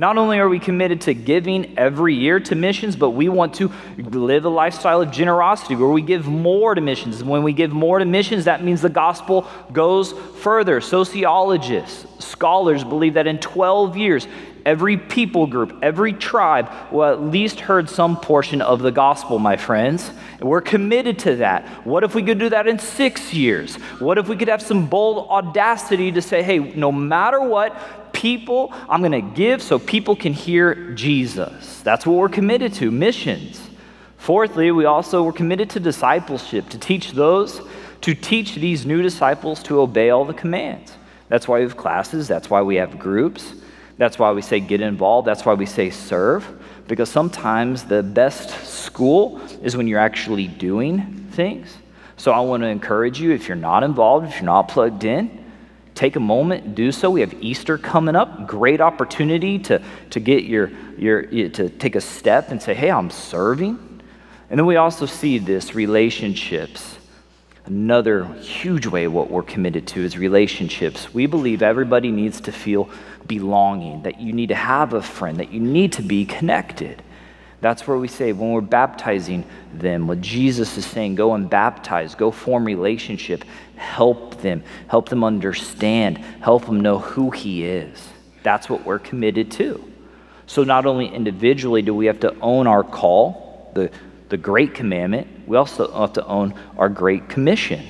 Not 0.00 0.16
only 0.16 0.38
are 0.38 0.48
we 0.48 0.58
committed 0.58 1.02
to 1.02 1.12
giving 1.12 1.78
every 1.78 2.14
year 2.14 2.40
to 2.40 2.54
missions, 2.54 2.96
but 2.96 3.10
we 3.10 3.28
want 3.28 3.52
to 3.56 3.70
live 3.98 4.46
a 4.46 4.48
lifestyle 4.48 5.02
of 5.02 5.10
generosity 5.10 5.76
where 5.76 5.90
we 5.90 6.00
give 6.00 6.26
more 6.26 6.74
to 6.74 6.80
missions. 6.80 7.22
When 7.22 7.42
we 7.42 7.52
give 7.52 7.70
more 7.70 7.98
to 7.98 8.06
missions, 8.06 8.46
that 8.46 8.64
means 8.64 8.80
the 8.80 8.88
gospel 8.88 9.46
goes 9.74 10.12
further. 10.38 10.80
Sociologists, 10.80 12.24
scholars 12.24 12.82
believe 12.82 13.12
that 13.12 13.26
in 13.26 13.40
12 13.40 13.98
years, 13.98 14.26
every 14.64 14.96
people 14.96 15.46
group, 15.46 15.78
every 15.82 16.14
tribe 16.14 16.70
will 16.90 17.04
at 17.04 17.20
least 17.20 17.60
heard 17.60 17.90
some 17.90 18.16
portion 18.18 18.62
of 18.62 18.80
the 18.80 18.90
gospel, 18.90 19.38
my 19.38 19.58
friends. 19.58 20.10
And 20.38 20.48
we're 20.48 20.62
committed 20.62 21.18
to 21.20 21.36
that. 21.36 21.66
What 21.86 22.04
if 22.04 22.14
we 22.14 22.22
could 22.22 22.38
do 22.38 22.48
that 22.48 22.66
in 22.66 22.78
six 22.78 23.34
years? 23.34 23.76
What 23.98 24.16
if 24.16 24.28
we 24.28 24.36
could 24.36 24.48
have 24.48 24.62
some 24.62 24.86
bold 24.86 25.28
audacity 25.28 26.10
to 26.12 26.22
say, 26.22 26.42
hey, 26.42 26.58
no 26.58 26.90
matter 26.90 27.42
what, 27.42 27.76
people, 28.12 28.72
I'm 28.88 29.00
going 29.00 29.12
to 29.12 29.20
give 29.20 29.62
so 29.62 29.78
people 29.78 30.16
can 30.16 30.32
hear 30.32 30.92
Jesus. 30.92 31.80
That's 31.82 32.06
what 32.06 32.16
we're 32.16 32.28
committed 32.28 32.74
to 32.74 32.90
missions. 32.90 33.60
Fourthly, 34.16 34.70
we 34.70 34.84
also 34.84 35.22
were 35.22 35.32
committed 35.32 35.70
to 35.70 35.80
discipleship, 35.80 36.68
to 36.68 36.78
teach 36.78 37.12
those, 37.12 37.60
to 38.02 38.14
teach 38.14 38.54
these 38.56 38.84
new 38.84 39.02
disciples 39.02 39.62
to 39.64 39.80
obey 39.80 40.10
all 40.10 40.24
the 40.24 40.34
commands. 40.34 40.92
That's 41.28 41.48
why 41.48 41.58
we 41.58 41.64
have 41.64 41.76
classes, 41.76 42.28
that's 42.28 42.50
why 42.50 42.62
we 42.62 42.76
have 42.76 42.98
groups, 42.98 43.54
that's 43.98 44.18
why 44.18 44.32
we 44.32 44.42
say 44.42 44.60
get 44.60 44.80
involved, 44.80 45.26
that's 45.26 45.44
why 45.44 45.54
we 45.54 45.66
say 45.66 45.90
serve, 45.90 46.46
because 46.88 47.08
sometimes 47.08 47.84
the 47.84 48.02
best 48.02 48.50
school 48.66 49.40
is 49.62 49.76
when 49.76 49.86
you're 49.86 50.00
actually 50.00 50.48
doing 50.48 51.28
things. 51.32 51.76
So 52.16 52.32
I 52.32 52.40
want 52.40 52.62
to 52.62 52.66
encourage 52.66 53.20
you 53.20 53.32
if 53.32 53.48
you're 53.48 53.56
not 53.56 53.82
involved, 53.82 54.28
if 54.28 54.34
you're 54.34 54.44
not 54.44 54.68
plugged 54.68 55.04
in, 55.04 55.49
take 55.94 56.16
a 56.16 56.20
moment 56.20 56.74
do 56.74 56.92
so. 56.92 57.10
We 57.10 57.20
have 57.20 57.34
easter 57.40 57.78
coming 57.78 58.16
up. 58.16 58.46
Great 58.46 58.80
opportunity 58.80 59.58
to, 59.60 59.82
to 60.10 60.20
get 60.20 60.44
your, 60.44 60.70
your 60.96 61.22
to 61.22 61.68
take 61.68 61.96
a 61.96 62.00
step 62.00 62.50
and 62.50 62.62
say 62.62 62.74
hey 62.74 62.90
i'm 62.90 63.10
serving. 63.10 63.78
And 64.48 64.58
then 64.58 64.66
we 64.66 64.76
also 64.76 65.06
see 65.06 65.38
this 65.38 65.74
relationships. 65.74 66.98
Another 67.66 68.24
huge 68.34 68.86
way 68.86 69.06
what 69.06 69.30
we're 69.30 69.44
committed 69.44 69.86
to 69.88 70.00
is 70.00 70.18
relationships. 70.18 71.14
We 71.14 71.26
believe 71.26 71.62
everybody 71.62 72.10
needs 72.10 72.40
to 72.42 72.52
feel 72.52 72.90
belonging 73.28 74.02
that 74.02 74.20
you 74.20 74.32
need 74.32 74.48
to 74.48 74.56
have 74.56 74.92
a 74.92 75.02
friend 75.02 75.38
that 75.38 75.52
you 75.52 75.60
need 75.60 75.92
to 75.92 76.02
be 76.02 76.24
connected 76.24 77.00
that's 77.60 77.86
where 77.86 77.98
we 77.98 78.08
say 78.08 78.32
when 78.32 78.52
we're 78.52 78.62
baptizing 78.62 79.44
them, 79.74 80.06
what 80.06 80.20
Jesus 80.20 80.78
is 80.78 80.86
saying, 80.86 81.14
go 81.14 81.34
and 81.34 81.48
baptize, 81.48 82.14
go 82.14 82.30
form 82.30 82.64
relationship, 82.64 83.44
help 83.76 84.40
them, 84.40 84.62
help 84.88 85.08
them 85.10 85.22
understand, 85.22 86.18
help 86.18 86.64
them 86.64 86.80
know 86.80 86.98
who 86.98 87.30
He 87.30 87.64
is. 87.64 88.08
That's 88.42 88.70
what 88.70 88.86
we're 88.86 88.98
committed 88.98 89.50
to. 89.52 89.84
So 90.46 90.64
not 90.64 90.86
only 90.86 91.06
individually 91.06 91.82
do 91.82 91.94
we 91.94 92.06
have 92.06 92.20
to 92.20 92.34
own 92.40 92.66
our 92.66 92.82
call, 92.82 93.70
the, 93.74 93.90
the 94.30 94.38
great 94.38 94.74
commandment, 94.74 95.46
we 95.46 95.56
also 95.56 95.92
have 95.92 96.14
to 96.14 96.26
own 96.26 96.54
our 96.78 96.88
great 96.88 97.28
commission. 97.28 97.86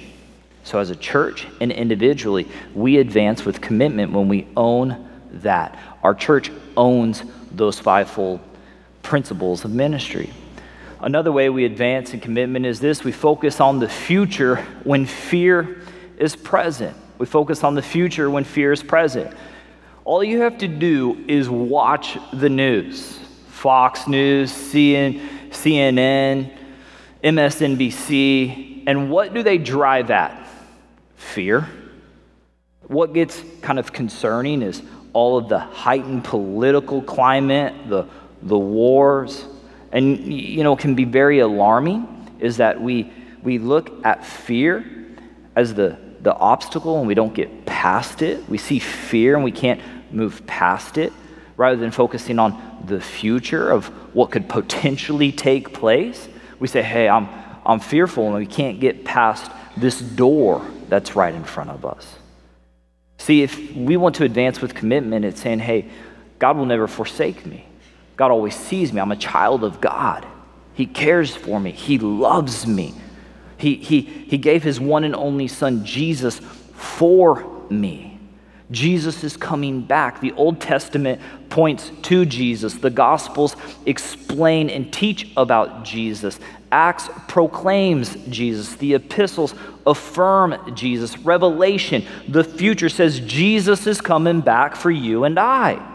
So 0.64 0.78
as 0.78 0.90
a 0.90 0.96
church 0.96 1.46
and 1.61 1.70
individually, 1.70 2.48
we 2.74 2.98
advance 2.98 3.44
with 3.44 3.61
commitment 3.61 4.12
when 4.12 4.28
we 4.28 4.46
own 4.56 5.09
that. 5.35 5.78
Our 6.02 6.14
church 6.14 6.50
owns 6.76 7.22
those 7.52 7.78
fivefold 7.78 8.40
principles 9.02 9.64
of 9.64 9.72
ministry. 9.72 10.30
Another 11.00 11.32
way 11.32 11.48
we 11.48 11.64
advance 11.64 12.12
in 12.12 12.20
commitment 12.20 12.66
is 12.66 12.80
this 12.80 13.04
we 13.04 13.12
focus 13.12 13.60
on 13.60 13.78
the 13.78 13.88
future 13.88 14.56
when 14.84 15.06
fear 15.06 15.82
is 16.18 16.36
present. 16.36 16.96
We 17.18 17.26
focus 17.26 17.64
on 17.64 17.74
the 17.74 17.82
future 17.82 18.30
when 18.30 18.44
fear 18.44 18.72
is 18.72 18.82
present. 18.82 19.34
All 20.04 20.24
you 20.24 20.42
have 20.42 20.58
to 20.58 20.68
do 20.68 21.24
is 21.28 21.48
watch 21.48 22.18
the 22.32 22.48
news 22.48 23.18
Fox 23.48 24.08
News, 24.08 24.52
CNN, 24.52 26.56
MSNBC, 27.22 28.84
and 28.86 29.10
what 29.10 29.34
do 29.34 29.42
they 29.42 29.58
drive 29.58 30.10
at? 30.10 30.48
Fear. 31.16 31.68
What 32.86 33.12
gets 33.12 33.42
kind 33.60 33.78
of 33.78 33.92
concerning 33.92 34.62
is 34.62 34.82
all 35.12 35.36
of 35.36 35.48
the 35.48 35.58
heightened 35.58 36.24
political 36.24 37.02
climate, 37.02 37.74
the 37.88 38.06
the 38.42 38.59
wars, 38.59 39.44
and 39.92 40.33
you 40.33 40.62
know, 40.62 40.76
can 40.76 40.94
be 40.94 41.05
very 41.05 41.40
alarming 41.40 42.16
is 42.38 42.57
that 42.57 42.81
we, 42.81 43.12
we 43.42 43.59
look 43.59 44.05
at 44.05 44.24
fear 44.24 44.85
as 45.55 45.74
the, 45.74 45.98
the 46.22 46.35
obstacle 46.35 46.98
and 46.98 47.07
we 47.07 47.14
don't 47.14 47.35
get 47.35 47.66
past 47.66 48.22
it. 48.22 48.48
We 48.48 48.59
see 48.59 48.79
fear 48.79 49.35
and 49.35 49.44
we 49.44 49.53
can't 49.53 49.81
move 50.11 50.46
past 50.46 50.98
it 50.98 51.12
rather 51.57 51.76
than 51.76 51.90
focusing 51.90 52.38
on 52.38 52.85
the 52.87 53.00
future 53.00 53.70
of 53.70 53.87
what 54.14 54.31
could 54.31 54.48
potentially 54.48 55.33
take 55.33 55.74
place. 55.74 56.29
We 56.59 56.68
say, 56.68 56.83
hey, 56.83 57.09
I'm, 57.09 57.29
I'm 57.66 57.81
fearful 57.81 58.26
and 58.26 58.37
we 58.37 58.46
can't 58.46 58.81
get 58.81 59.05
past 59.05 59.50
this 59.76 60.00
door 60.00 60.66
that's 60.88 61.14
right 61.14 61.35
in 61.35 61.44
front 61.44 61.70
of 61.70 61.85
us. 61.85 62.16
See, 63.18 63.42
if 63.42 63.74
we 63.74 63.98
want 63.98 64.14
to 64.16 64.24
advance 64.24 64.62
with 64.62 64.74
commitment, 64.74 65.26
it's 65.26 65.42
saying, 65.42 65.59
hey, 65.59 65.90
God 66.38 66.57
will 66.57 66.64
never 66.64 66.88
forsake 66.88 67.44
me. 67.44 67.66
God 68.20 68.33
always 68.33 68.54
sees 68.54 68.92
me. 68.92 69.00
I'm 69.00 69.12
a 69.12 69.16
child 69.16 69.64
of 69.64 69.80
God. 69.80 70.26
He 70.74 70.85
cares 70.85 71.35
for 71.35 71.59
me. 71.59 71.70
He 71.70 71.98
loves 71.98 72.66
me. 72.66 72.92
He, 73.56 73.76
he, 73.76 74.02
he 74.02 74.37
gave 74.37 74.62
his 74.62 74.78
one 74.78 75.04
and 75.04 75.16
only 75.16 75.48
son, 75.48 75.87
Jesus, 75.87 76.38
for 76.74 77.46
me. 77.70 78.20
Jesus 78.70 79.24
is 79.24 79.38
coming 79.38 79.80
back. 79.80 80.20
The 80.20 80.33
Old 80.33 80.61
Testament 80.61 81.22
points 81.48 81.92
to 82.02 82.26
Jesus. 82.26 82.74
The 82.74 82.90
Gospels 82.90 83.56
explain 83.87 84.68
and 84.68 84.92
teach 84.92 85.33
about 85.38 85.83
Jesus. 85.87 86.38
Acts 86.70 87.09
proclaims 87.26 88.16
Jesus. 88.28 88.74
The 88.74 88.96
epistles 88.96 89.54
affirm 89.87 90.74
Jesus. 90.74 91.16
Revelation, 91.20 92.04
the 92.28 92.44
future 92.44 92.90
says 92.90 93.20
Jesus 93.20 93.87
is 93.87 94.02
coming 94.02 94.42
back 94.42 94.76
for 94.76 94.90
you 94.90 95.24
and 95.24 95.38
I. 95.38 95.87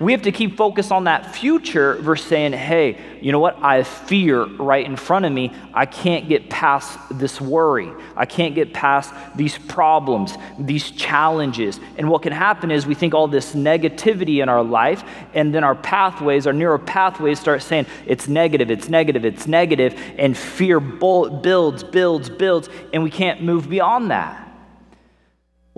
We 0.00 0.12
have 0.12 0.22
to 0.22 0.32
keep 0.32 0.56
focused 0.56 0.92
on 0.92 1.04
that 1.04 1.34
future 1.34 1.96
versus 1.96 2.28
saying, 2.28 2.52
hey, 2.52 2.98
you 3.20 3.32
know 3.32 3.40
what? 3.40 3.56
I 3.60 3.76
have 3.76 3.88
fear 3.88 4.44
right 4.44 4.86
in 4.86 4.94
front 4.94 5.24
of 5.24 5.32
me. 5.32 5.52
I 5.74 5.86
can't 5.86 6.28
get 6.28 6.48
past 6.48 6.96
this 7.10 7.40
worry. 7.40 7.90
I 8.16 8.24
can't 8.24 8.54
get 8.54 8.72
past 8.72 9.12
these 9.34 9.58
problems, 9.58 10.36
these 10.56 10.92
challenges. 10.92 11.80
And 11.96 12.08
what 12.08 12.22
can 12.22 12.32
happen 12.32 12.70
is 12.70 12.86
we 12.86 12.94
think 12.94 13.12
all 13.12 13.26
this 13.26 13.56
negativity 13.56 14.40
in 14.40 14.48
our 14.48 14.62
life, 14.62 15.02
and 15.34 15.52
then 15.52 15.64
our 15.64 15.74
pathways, 15.74 16.46
our 16.46 16.52
neural 16.52 16.78
pathways 16.78 17.40
start 17.40 17.62
saying, 17.62 17.86
it's 18.06 18.28
negative, 18.28 18.70
it's 18.70 18.88
negative, 18.88 19.24
it's 19.24 19.48
negative, 19.48 20.00
and 20.16 20.36
fear 20.36 20.78
builds, 20.78 21.82
builds, 21.82 22.30
builds, 22.30 22.68
and 22.92 23.02
we 23.02 23.10
can't 23.10 23.42
move 23.42 23.68
beyond 23.68 24.12
that. 24.12 24.47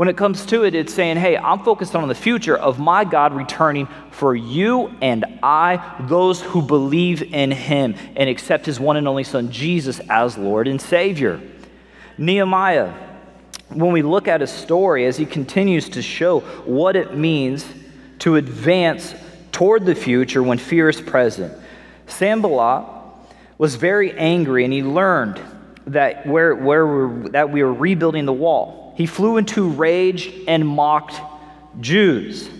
When 0.01 0.09
it 0.09 0.17
comes 0.17 0.47
to 0.47 0.65
it, 0.65 0.75
it's 0.75 0.95
saying, 0.95 1.19
hey, 1.19 1.37
I'm 1.37 1.59
focused 1.59 1.95
on 1.95 2.09
the 2.09 2.15
future 2.15 2.57
of 2.57 2.79
my 2.79 3.05
God 3.05 3.35
returning 3.35 3.87
for 4.11 4.35
you 4.35 4.91
and 5.03 5.27
I, 5.43 6.07
those 6.09 6.41
who 6.41 6.63
believe 6.63 7.35
in 7.35 7.51
him 7.51 7.95
and 8.17 8.31
accept 8.31 8.65
his 8.65 8.81
one 8.81 8.97
and 8.97 9.07
only 9.07 9.25
Son, 9.25 9.53
Jesus, 9.53 10.01
as 10.09 10.39
Lord 10.39 10.69
and 10.69 10.81
Savior. 10.81 11.39
Nehemiah, 12.17 12.95
when 13.69 13.93
we 13.93 14.01
look 14.01 14.27
at 14.27 14.41
his 14.41 14.51
story 14.51 15.05
as 15.05 15.19
he 15.19 15.27
continues 15.27 15.91
to 15.91 16.01
show 16.01 16.41
what 16.41 16.97
it 16.97 17.15
means 17.15 17.67
to 18.21 18.37
advance 18.37 19.15
toward 19.53 19.85
the 19.85 19.95
future 19.95 20.43
when 20.43 20.57
fear 20.57 20.89
is 20.89 20.99
present, 20.99 21.53
Sanballat 22.07 22.87
was 23.59 23.75
very 23.75 24.13
angry 24.17 24.65
and 24.65 24.73
he 24.73 24.83
learned 24.83 25.43
that, 25.89 26.27
where, 26.27 26.55
where 26.55 27.09
that 27.33 27.51
we 27.51 27.63
were 27.63 27.75
rebuilding 27.75 28.25
the 28.25 28.33
wall 28.33 28.90
he 29.01 29.07
flew 29.07 29.39
into 29.39 29.67
rage 29.67 30.31
and 30.47 30.69
mocked 30.69 31.23
Jews. 31.81 32.51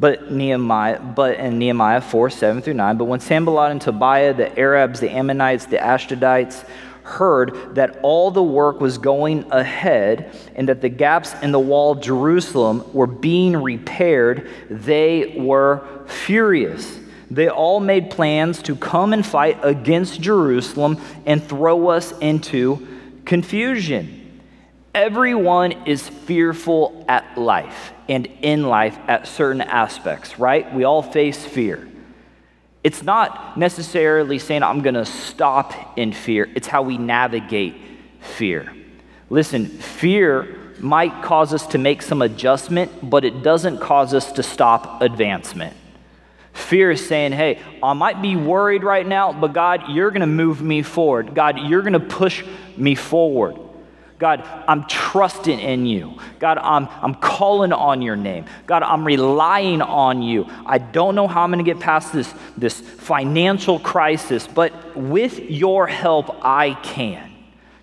But 0.00 0.32
Nehemiah, 0.32 0.98
but 1.00 1.38
in 1.38 1.58
Nehemiah 1.58 2.00
4, 2.00 2.30
7 2.30 2.62
through 2.62 2.72
9, 2.72 2.96
but 2.96 3.04
when 3.04 3.20
Sanballat 3.20 3.72
and 3.72 3.80
Tobiah, 3.82 4.32
the 4.32 4.58
Arabs, 4.58 5.00
the 5.00 5.10
Ammonites, 5.10 5.66
the 5.66 5.76
Ashdodites, 5.76 6.66
heard 7.02 7.74
that 7.74 7.98
all 8.00 8.30
the 8.30 8.42
work 8.42 8.80
was 8.80 8.96
going 8.96 9.52
ahead 9.52 10.34
and 10.54 10.66
that 10.70 10.80
the 10.80 10.88
gaps 10.88 11.34
in 11.42 11.52
the 11.52 11.60
wall 11.60 11.92
of 11.92 12.00
Jerusalem 12.00 12.82
were 12.94 13.06
being 13.06 13.54
repaired, 13.54 14.48
they 14.70 15.36
were 15.38 15.86
furious. 16.06 16.98
They 17.30 17.50
all 17.50 17.80
made 17.80 18.08
plans 18.08 18.62
to 18.62 18.76
come 18.76 19.12
and 19.12 19.26
fight 19.26 19.58
against 19.62 20.22
Jerusalem 20.22 20.98
and 21.26 21.44
throw 21.44 21.88
us 21.88 22.12
into 22.20 22.88
confusion. 23.26 24.15
Everyone 24.96 25.72
is 25.84 26.08
fearful 26.08 27.04
at 27.06 27.36
life 27.36 27.92
and 28.08 28.24
in 28.40 28.62
life 28.62 28.98
at 29.08 29.26
certain 29.26 29.60
aspects, 29.60 30.38
right? 30.38 30.74
We 30.74 30.84
all 30.84 31.02
face 31.02 31.44
fear. 31.44 31.86
It's 32.82 33.02
not 33.02 33.58
necessarily 33.58 34.38
saying 34.38 34.62
I'm 34.62 34.80
going 34.80 34.94
to 34.94 35.04
stop 35.04 35.98
in 35.98 36.14
fear, 36.14 36.48
it's 36.54 36.66
how 36.66 36.80
we 36.80 36.96
navigate 36.96 37.76
fear. 38.20 38.74
Listen, 39.28 39.66
fear 39.66 40.72
might 40.80 41.22
cause 41.22 41.52
us 41.52 41.66
to 41.66 41.78
make 41.78 42.00
some 42.00 42.22
adjustment, 42.22 42.90
but 43.10 43.22
it 43.26 43.42
doesn't 43.42 43.80
cause 43.80 44.14
us 44.14 44.32
to 44.32 44.42
stop 44.42 45.02
advancement. 45.02 45.76
Fear 46.54 46.92
is 46.92 47.06
saying, 47.06 47.32
hey, 47.32 47.60
I 47.82 47.92
might 47.92 48.22
be 48.22 48.34
worried 48.34 48.82
right 48.82 49.06
now, 49.06 49.34
but 49.34 49.52
God, 49.52 49.90
you're 49.90 50.10
going 50.10 50.22
to 50.22 50.26
move 50.26 50.62
me 50.62 50.80
forward. 50.80 51.34
God, 51.34 51.58
you're 51.58 51.82
going 51.82 51.92
to 51.92 52.00
push 52.00 52.42
me 52.78 52.94
forward. 52.94 53.58
God, 54.18 54.48
I'm 54.66 54.86
trusting 54.86 55.60
in 55.60 55.84
you. 55.84 56.18
God, 56.38 56.56
I'm, 56.58 56.88
I'm 57.02 57.14
calling 57.14 57.72
on 57.72 58.00
your 58.00 58.16
name. 58.16 58.46
God, 58.66 58.82
I'm 58.82 59.04
relying 59.04 59.82
on 59.82 60.22
you. 60.22 60.46
I 60.64 60.78
don't 60.78 61.14
know 61.14 61.28
how 61.28 61.42
I'm 61.42 61.52
going 61.52 61.62
to 61.62 61.70
get 61.70 61.80
past 61.80 62.14
this, 62.14 62.32
this 62.56 62.80
financial 62.80 63.78
crisis, 63.78 64.46
but 64.46 64.96
with 64.96 65.38
your 65.38 65.86
help, 65.86 66.42
I 66.42 66.74
can. 66.82 67.30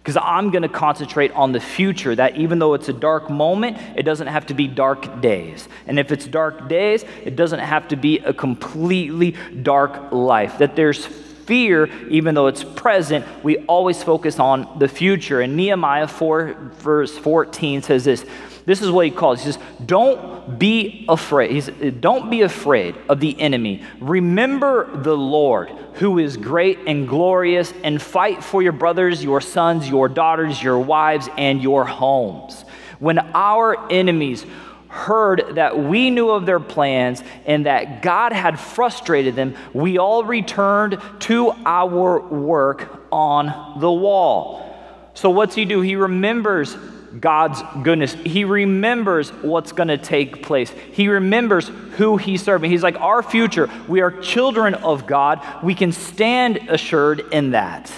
Because 0.01 0.17
I'm 0.17 0.49
going 0.49 0.63
to 0.63 0.69
concentrate 0.69 1.31
on 1.31 1.53
the 1.53 1.61
future, 1.61 2.13
that 2.15 2.35
even 2.35 2.59
though 2.59 2.73
it's 2.73 2.89
a 2.89 2.93
dark 2.93 3.29
moment, 3.29 3.77
it 3.95 4.03
doesn't 4.03 4.27
have 4.27 4.47
to 4.47 4.53
be 4.53 4.67
dark 4.67 5.21
days. 5.21 5.69
And 5.87 5.97
if 5.97 6.11
it's 6.11 6.27
dark 6.27 6.67
days, 6.67 7.05
it 7.23 7.37
doesn't 7.37 7.59
have 7.59 7.87
to 7.89 7.95
be 7.95 8.19
a 8.19 8.33
completely 8.33 9.35
dark 9.61 10.11
life. 10.11 10.57
That 10.57 10.75
there's 10.75 11.05
fear, 11.45 11.89
even 12.09 12.35
though 12.35 12.47
it's 12.47 12.63
present, 12.63 13.25
we 13.43 13.57
always 13.65 14.01
focus 14.01 14.39
on 14.39 14.79
the 14.79 14.87
future. 14.87 15.41
And 15.41 15.55
Nehemiah 15.55 16.07
4, 16.07 16.71
verse 16.79 17.17
14 17.17 17.81
says 17.81 18.05
this. 18.05 18.25
This 18.65 18.81
is 18.81 18.89
what 18.89 19.05
he 19.05 19.11
calls. 19.11 19.43
He 19.43 19.51
says, 19.51 19.61
Don't 19.85 20.57
be 20.57 21.05
afraid. 21.09 21.51
He 21.51 21.61
says, 21.61 21.93
Don't 21.99 22.29
be 22.29 22.41
afraid 22.41 22.95
of 23.09 23.19
the 23.19 23.39
enemy. 23.39 23.83
Remember 23.99 24.89
the 24.95 25.17
Lord, 25.17 25.69
who 25.95 26.17
is 26.17 26.37
great 26.37 26.79
and 26.87 27.07
glorious, 27.07 27.73
and 27.83 28.01
fight 28.01 28.43
for 28.43 28.61
your 28.61 28.71
brothers, 28.71 29.23
your 29.23 29.41
sons, 29.41 29.89
your 29.89 30.07
daughters, 30.07 30.63
your 30.63 30.79
wives, 30.79 31.27
and 31.37 31.61
your 31.61 31.83
homes. 31.83 32.63
When 32.99 33.19
our 33.19 33.91
enemies 33.91 34.45
heard 34.93 35.55
that 35.55 35.77
we 35.77 36.11
knew 36.11 36.29
of 36.29 36.45
their 36.45 36.59
plans 36.59 37.23
and 37.47 37.65
that 37.65 38.03
God 38.03 38.31
had 38.31 38.59
frustrated 38.59 39.35
them, 39.35 39.55
we 39.73 39.97
all 39.97 40.23
returned 40.23 41.01
to 41.21 41.51
our 41.65 42.19
work 42.19 43.03
on 43.11 43.79
the 43.79 43.91
wall. 43.91 44.69
So, 45.15 45.31
what's 45.31 45.55
he 45.55 45.65
do? 45.65 45.81
He 45.81 45.95
remembers 45.95 46.77
God's 47.19 47.61
goodness. 47.83 48.13
He 48.13 48.43
remembers 48.43 49.29
what's 49.29 49.71
going 49.71 49.87
to 49.87 49.97
take 49.97 50.43
place. 50.43 50.71
He 50.91 51.07
remembers 51.07 51.69
who 51.97 52.17
he's 52.17 52.43
serving. 52.43 52.69
He's 52.69 52.83
like, 52.83 52.99
Our 52.99 53.23
future, 53.23 53.69
we 53.87 54.01
are 54.01 54.11
children 54.11 54.75
of 54.75 55.07
God. 55.07 55.43
We 55.63 55.73
can 55.73 55.91
stand 55.91 56.69
assured 56.69 57.19
in 57.31 57.51
that. 57.51 57.91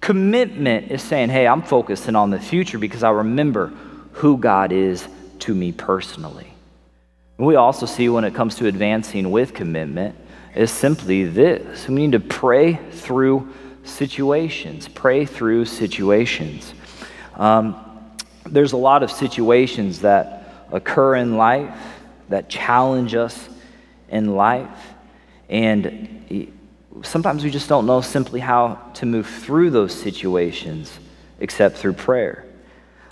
Commitment 0.00 0.90
is 0.90 1.02
saying, 1.02 1.28
Hey, 1.28 1.46
I'm 1.46 1.62
focusing 1.62 2.16
on 2.16 2.30
the 2.30 2.40
future 2.40 2.78
because 2.78 3.04
I 3.04 3.10
remember 3.10 3.72
who 4.14 4.38
God 4.38 4.72
is 4.72 5.06
to 5.44 5.54
me 5.54 5.72
personally. 5.72 6.54
We 7.36 7.56
also 7.56 7.84
see 7.84 8.08
when 8.08 8.24
it 8.24 8.34
comes 8.34 8.54
to 8.56 8.66
advancing 8.66 9.30
with 9.30 9.52
commitment 9.52 10.16
is 10.54 10.70
simply 10.70 11.24
this 11.24 11.88
we 11.88 11.94
need 11.94 12.12
to 12.12 12.20
pray 12.20 12.74
through 12.74 13.52
situations, 13.82 14.88
pray 14.88 15.26
through 15.26 15.66
situations. 15.66 16.72
Um, 17.34 17.76
there's 18.46 18.72
a 18.72 18.78
lot 18.78 19.02
of 19.02 19.10
situations 19.10 20.00
that 20.00 20.66
occur 20.72 21.16
in 21.16 21.36
life 21.36 21.76
that 22.28 22.48
challenge 22.48 23.14
us 23.14 23.48
in 24.08 24.34
life, 24.34 24.94
and 25.50 26.50
sometimes 27.02 27.44
we 27.44 27.50
just 27.50 27.68
don't 27.68 27.84
know 27.84 28.00
simply 28.00 28.40
how 28.40 28.78
to 28.94 29.04
move 29.04 29.26
through 29.26 29.70
those 29.70 29.92
situations 29.92 30.98
except 31.38 31.76
through 31.76 31.92
prayer. 31.92 32.43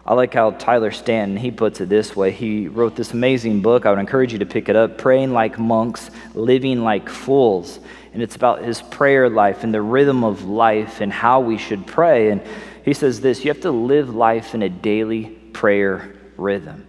I 0.05 0.15
like 0.15 0.35
how 0.35 0.51
Tyler 0.51 0.91
Staton, 0.91 1.37
he 1.37 1.53
puts 1.53 1.81
it 1.81 1.88
this 1.88 2.17
way. 2.17 2.33
He 2.33 2.67
wrote 2.67 2.97
this 2.97 3.12
amazing 3.12 3.62
book. 3.62 3.87
I 3.87 3.91
would 3.91 4.01
encourage 4.01 4.33
you 4.33 4.41
to 4.41 4.47
pick 4.47 4.69
it 4.69 4.75
up, 4.75 4.99
Praying 4.99 5.33
Like 5.33 5.61
Monks, 5.61 6.11
Living 6.35 6.83
Like 6.83 7.09
Fools. 7.09 7.79
And 8.12 8.21
it's 8.21 8.35
about 8.35 8.62
his 8.62 8.83
prayer 8.83 9.31
life 9.31 9.62
and 9.62 9.73
the 9.73 9.81
rhythm 9.81 10.25
of 10.25 10.45
life 10.45 11.01
and 11.01 11.12
how 11.12 11.41
we 11.41 11.57
should 11.57 11.87
pray. 11.87 12.31
And 12.31 12.43
he 12.85 12.95
says 12.95 13.21
this 13.21 13.45
you 13.45 13.51
have 13.53 13.62
to 13.62 13.71
live 13.71 14.12
life 14.12 14.55
in 14.55 14.62
a 14.62 14.69
daily 14.69 15.27
prayer 15.53 16.17
rhythm. 16.37 16.88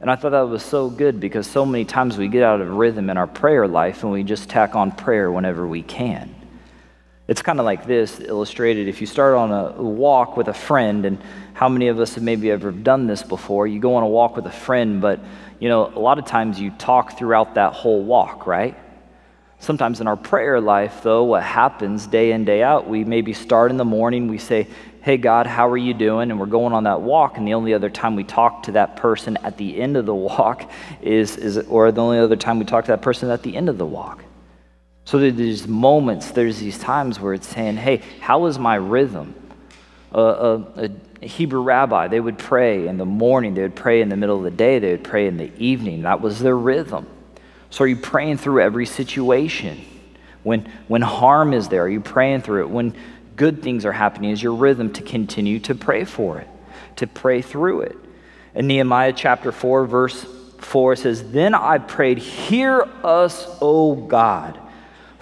And 0.00 0.08
I 0.08 0.14
thought 0.14 0.30
that 0.30 0.42
was 0.42 0.62
so 0.62 0.88
good 0.88 1.18
because 1.18 1.48
so 1.48 1.66
many 1.66 1.84
times 1.84 2.16
we 2.16 2.28
get 2.28 2.44
out 2.44 2.60
of 2.60 2.68
rhythm 2.70 3.10
in 3.10 3.16
our 3.16 3.26
prayer 3.26 3.66
life 3.66 4.04
and 4.04 4.12
we 4.12 4.22
just 4.22 4.48
tack 4.48 4.76
on 4.76 4.92
prayer 4.92 5.32
whenever 5.32 5.66
we 5.66 5.82
can. 5.82 6.34
It's 7.32 7.40
kind 7.40 7.58
of 7.58 7.64
like 7.64 7.86
this 7.86 8.20
illustrated. 8.20 8.88
If 8.88 9.00
you 9.00 9.06
start 9.06 9.34
on 9.34 9.52
a 9.52 9.82
walk 9.82 10.36
with 10.36 10.48
a 10.48 10.52
friend 10.52 11.06
and 11.06 11.18
how 11.54 11.66
many 11.66 11.88
of 11.88 11.98
us 11.98 12.14
have 12.16 12.22
maybe 12.22 12.50
ever 12.50 12.70
done 12.70 13.06
this 13.06 13.22
before? 13.22 13.66
You 13.66 13.80
go 13.80 13.94
on 13.94 14.02
a 14.02 14.06
walk 14.06 14.36
with 14.36 14.44
a 14.44 14.52
friend, 14.52 15.00
but 15.00 15.18
you 15.58 15.70
know, 15.70 15.86
a 15.86 15.98
lot 15.98 16.18
of 16.18 16.26
times 16.26 16.60
you 16.60 16.72
talk 16.72 17.16
throughout 17.16 17.54
that 17.54 17.72
whole 17.72 18.02
walk, 18.02 18.46
right? 18.46 18.76
Sometimes 19.60 20.02
in 20.02 20.08
our 20.08 20.16
prayer 20.16 20.60
life, 20.60 21.02
though, 21.02 21.24
what 21.24 21.42
happens 21.42 22.06
day 22.06 22.32
in, 22.32 22.44
day 22.44 22.62
out, 22.62 22.86
we 22.86 23.02
maybe 23.02 23.32
start 23.32 23.70
in 23.70 23.78
the 23.78 23.84
morning, 23.86 24.28
we 24.28 24.36
say, 24.36 24.66
Hey, 25.00 25.16
God, 25.16 25.46
how 25.46 25.70
are 25.70 25.78
you 25.78 25.94
doing? 25.94 26.30
And 26.30 26.38
we're 26.38 26.44
going 26.44 26.74
on 26.74 26.84
that 26.84 27.00
walk, 27.00 27.38
and 27.38 27.48
the 27.48 27.54
only 27.54 27.72
other 27.72 27.88
time 27.88 28.14
we 28.14 28.24
talk 28.24 28.64
to 28.64 28.72
that 28.72 28.96
person 28.96 29.38
at 29.38 29.56
the 29.56 29.80
end 29.80 29.96
of 29.96 30.04
the 30.04 30.14
walk 30.30 30.70
is, 31.00 31.38
is 31.38 31.56
or 31.56 31.92
the 31.92 32.02
only 32.02 32.18
other 32.18 32.36
time 32.36 32.58
we 32.58 32.66
talk 32.66 32.84
to 32.84 32.90
that 32.90 33.00
person 33.00 33.30
at 33.30 33.42
the 33.42 33.56
end 33.56 33.70
of 33.70 33.78
the 33.78 33.86
walk. 33.86 34.22
So 35.04 35.18
there's 35.18 35.34
these 35.34 35.66
moments, 35.66 36.30
there's 36.30 36.58
these 36.58 36.78
times 36.78 37.18
where 37.18 37.34
it's 37.34 37.48
saying, 37.48 37.76
Hey, 37.76 38.02
how 38.20 38.46
is 38.46 38.58
my 38.58 38.76
rhythm? 38.76 39.34
Uh, 40.14 40.18
uh, 40.18 40.64
uh, 40.76 40.88
Hebrew 41.26 41.62
rabbi, 41.62 42.08
they 42.08 42.20
would 42.20 42.38
pray 42.38 42.86
in 42.86 42.98
the 42.98 43.06
morning, 43.06 43.54
they 43.54 43.62
would 43.62 43.76
pray 43.76 44.02
in 44.02 44.08
the 44.08 44.16
middle 44.16 44.36
of 44.36 44.42
the 44.42 44.50
day, 44.50 44.78
they 44.78 44.90
would 44.92 45.04
pray 45.04 45.26
in 45.26 45.36
the 45.36 45.52
evening. 45.56 46.02
That 46.02 46.20
was 46.20 46.38
their 46.40 46.56
rhythm. 46.56 47.06
So 47.70 47.84
are 47.84 47.86
you 47.86 47.96
praying 47.96 48.38
through 48.38 48.60
every 48.60 48.84
situation? 48.86 49.80
When, 50.42 50.70
when 50.88 51.02
harm 51.02 51.54
is 51.54 51.68
there, 51.68 51.84
are 51.84 51.88
you 51.88 52.00
praying 52.00 52.42
through 52.42 52.62
it? 52.62 52.70
When 52.70 52.94
good 53.36 53.62
things 53.62 53.86
are 53.86 53.92
happening, 53.92 54.30
is 54.30 54.42
your 54.42 54.54
rhythm 54.54 54.92
to 54.94 55.02
continue 55.02 55.58
to 55.60 55.74
pray 55.74 56.04
for 56.04 56.38
it, 56.38 56.48
to 56.96 57.06
pray 57.06 57.40
through 57.40 57.82
it? 57.82 57.96
In 58.54 58.66
Nehemiah 58.66 59.14
chapter 59.14 59.52
4, 59.52 59.86
verse 59.86 60.26
4 60.58 60.96
says, 60.96 61.30
Then 61.30 61.54
I 61.54 61.78
prayed, 61.78 62.18
Hear 62.18 62.86
us, 63.02 63.46
O 63.62 63.94
God, 63.94 64.58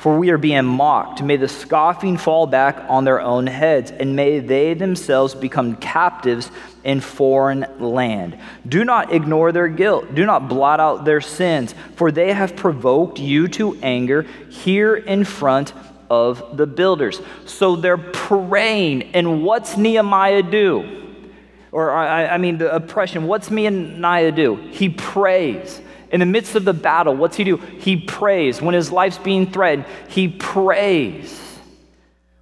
for 0.00 0.18
we 0.18 0.30
are 0.30 0.38
being 0.38 0.64
mocked. 0.64 1.22
May 1.22 1.36
the 1.36 1.46
scoffing 1.46 2.16
fall 2.16 2.46
back 2.46 2.86
on 2.88 3.04
their 3.04 3.20
own 3.20 3.46
heads, 3.46 3.90
and 3.90 4.16
may 4.16 4.38
they 4.38 4.72
themselves 4.72 5.34
become 5.34 5.76
captives 5.76 6.50
in 6.84 7.02
foreign 7.02 7.66
land. 7.78 8.38
Do 8.66 8.82
not 8.82 9.12
ignore 9.12 9.52
their 9.52 9.68
guilt. 9.68 10.14
Do 10.14 10.24
not 10.24 10.48
blot 10.48 10.80
out 10.80 11.04
their 11.04 11.20
sins, 11.20 11.74
for 11.96 12.10
they 12.10 12.32
have 12.32 12.56
provoked 12.56 13.18
you 13.18 13.46
to 13.48 13.76
anger 13.82 14.22
here 14.48 14.96
in 14.96 15.22
front 15.22 15.74
of 16.08 16.56
the 16.56 16.66
builders. 16.66 17.20
So 17.44 17.76
they're 17.76 17.98
praying. 17.98 19.02
And 19.14 19.44
what's 19.44 19.76
Nehemiah 19.76 20.42
do? 20.42 21.12
Or, 21.72 21.90
I, 21.90 22.26
I 22.26 22.38
mean, 22.38 22.56
the 22.56 22.74
oppression. 22.74 23.26
What's 23.26 23.50
me 23.50 23.68
Nehemiah 23.68 24.32
do? 24.32 24.56
He 24.56 24.88
prays. 24.88 25.82
In 26.10 26.20
the 26.20 26.26
midst 26.26 26.56
of 26.56 26.64
the 26.64 26.72
battle, 26.72 27.14
what's 27.14 27.36
he 27.36 27.44
do? 27.44 27.56
He 27.56 27.96
prays. 27.96 28.60
When 28.60 28.74
his 28.74 28.90
life's 28.90 29.18
being 29.18 29.50
threatened, 29.50 29.86
he 30.08 30.28
prays. 30.28 31.40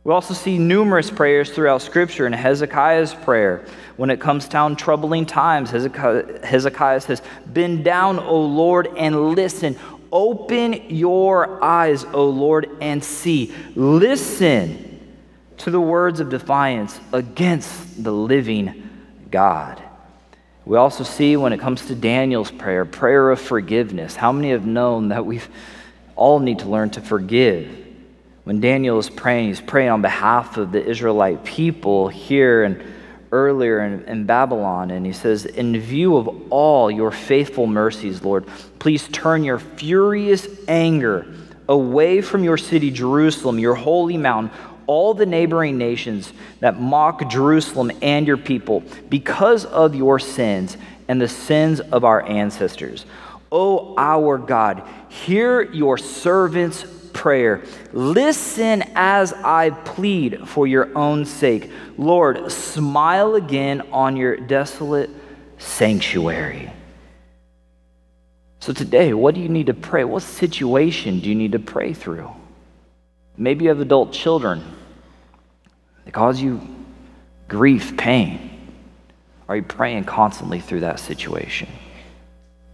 We 0.04 0.12
also 0.14 0.32
see 0.32 0.56
numerous 0.56 1.10
prayers 1.10 1.50
throughout 1.50 1.82
Scripture 1.82 2.26
in 2.26 2.32
Hezekiah's 2.32 3.12
prayer. 3.12 3.66
When 3.98 4.08
it 4.08 4.20
comes 4.20 4.48
down 4.48 4.76
troubling 4.76 5.26
times, 5.26 5.70
Hezekiah, 5.70 6.46
Hezekiah 6.46 7.00
says, 7.02 7.20
Bend 7.46 7.84
down, 7.84 8.18
O 8.18 8.40
Lord, 8.40 8.88
and 8.96 9.34
listen. 9.34 9.76
Open 10.10 10.88
your 10.88 11.62
eyes, 11.62 12.04
O 12.06 12.24
Lord, 12.24 12.70
and 12.80 13.04
see. 13.04 13.52
Listen 13.74 14.98
to 15.58 15.70
the 15.70 15.80
words 15.80 16.20
of 16.20 16.30
defiance 16.30 16.98
against 17.12 18.02
the 18.02 18.12
living 18.12 18.88
God. 19.30 19.82
We 20.68 20.76
also 20.76 21.02
see 21.02 21.34
when 21.38 21.54
it 21.54 21.60
comes 21.60 21.86
to 21.86 21.94
Daniel's 21.94 22.50
prayer, 22.50 22.84
prayer 22.84 23.30
of 23.30 23.40
forgiveness. 23.40 24.14
How 24.14 24.32
many 24.32 24.50
have 24.50 24.66
known 24.66 25.08
that 25.08 25.24
we 25.24 25.40
all 26.14 26.40
need 26.40 26.58
to 26.58 26.68
learn 26.68 26.90
to 26.90 27.00
forgive? 27.00 27.74
When 28.44 28.60
Daniel 28.60 28.98
is 28.98 29.08
praying, 29.08 29.48
he's 29.48 29.62
praying 29.62 29.88
on 29.88 30.02
behalf 30.02 30.58
of 30.58 30.70
the 30.70 30.84
Israelite 30.84 31.42
people 31.42 32.08
here 32.08 32.64
and 32.64 32.82
earlier 33.32 33.80
in, 33.80 34.04
in 34.04 34.26
Babylon. 34.26 34.90
And 34.90 35.06
he 35.06 35.14
says, 35.14 35.46
In 35.46 35.80
view 35.80 36.18
of 36.18 36.52
all 36.52 36.90
your 36.90 37.12
faithful 37.12 37.66
mercies, 37.66 38.22
Lord, 38.22 38.46
please 38.78 39.08
turn 39.08 39.44
your 39.44 39.58
furious 39.58 40.46
anger 40.68 41.34
away 41.66 42.20
from 42.20 42.44
your 42.44 42.58
city, 42.58 42.90
Jerusalem, 42.90 43.58
your 43.58 43.74
holy 43.74 44.18
mountain, 44.18 44.54
all 44.88 45.14
the 45.14 45.26
neighboring 45.26 45.78
nations 45.78 46.32
that 46.58 46.80
mock 46.80 47.28
Jerusalem 47.30 47.92
and 48.02 48.26
your 48.26 48.38
people 48.38 48.82
because 49.08 49.64
of 49.66 49.94
your 49.94 50.18
sins 50.18 50.76
and 51.06 51.20
the 51.20 51.28
sins 51.28 51.78
of 51.78 52.04
our 52.04 52.26
ancestors. 52.26 53.06
O 53.52 53.94
our 53.96 54.38
God, 54.38 54.82
hear 55.08 55.62
your 55.62 55.98
servant's 55.98 56.84
prayer. 57.12 57.62
Listen 57.92 58.82
as 58.94 59.32
I 59.32 59.70
plead 59.70 60.48
for 60.48 60.66
your 60.66 60.96
own 60.96 61.24
sake. 61.24 61.70
Lord, 61.98 62.50
smile 62.50 63.34
again 63.34 63.82
on 63.92 64.16
your 64.16 64.36
desolate 64.36 65.10
sanctuary. 65.58 66.72
So, 68.60 68.72
today, 68.72 69.12
what 69.14 69.34
do 69.34 69.40
you 69.40 69.48
need 69.48 69.66
to 69.66 69.74
pray? 69.74 70.04
What 70.04 70.22
situation 70.22 71.20
do 71.20 71.28
you 71.28 71.34
need 71.34 71.52
to 71.52 71.58
pray 71.58 71.92
through? 71.92 72.30
Maybe 73.36 73.64
you 73.64 73.68
have 73.68 73.80
adult 73.80 74.12
children 74.12 74.62
that 76.08 76.14
cause 76.14 76.40
you 76.40 76.58
grief, 77.48 77.94
pain. 77.98 78.72
Are 79.46 79.56
you 79.56 79.62
praying 79.62 80.04
constantly 80.04 80.58
through 80.58 80.80
that 80.80 81.00
situation? 81.00 81.68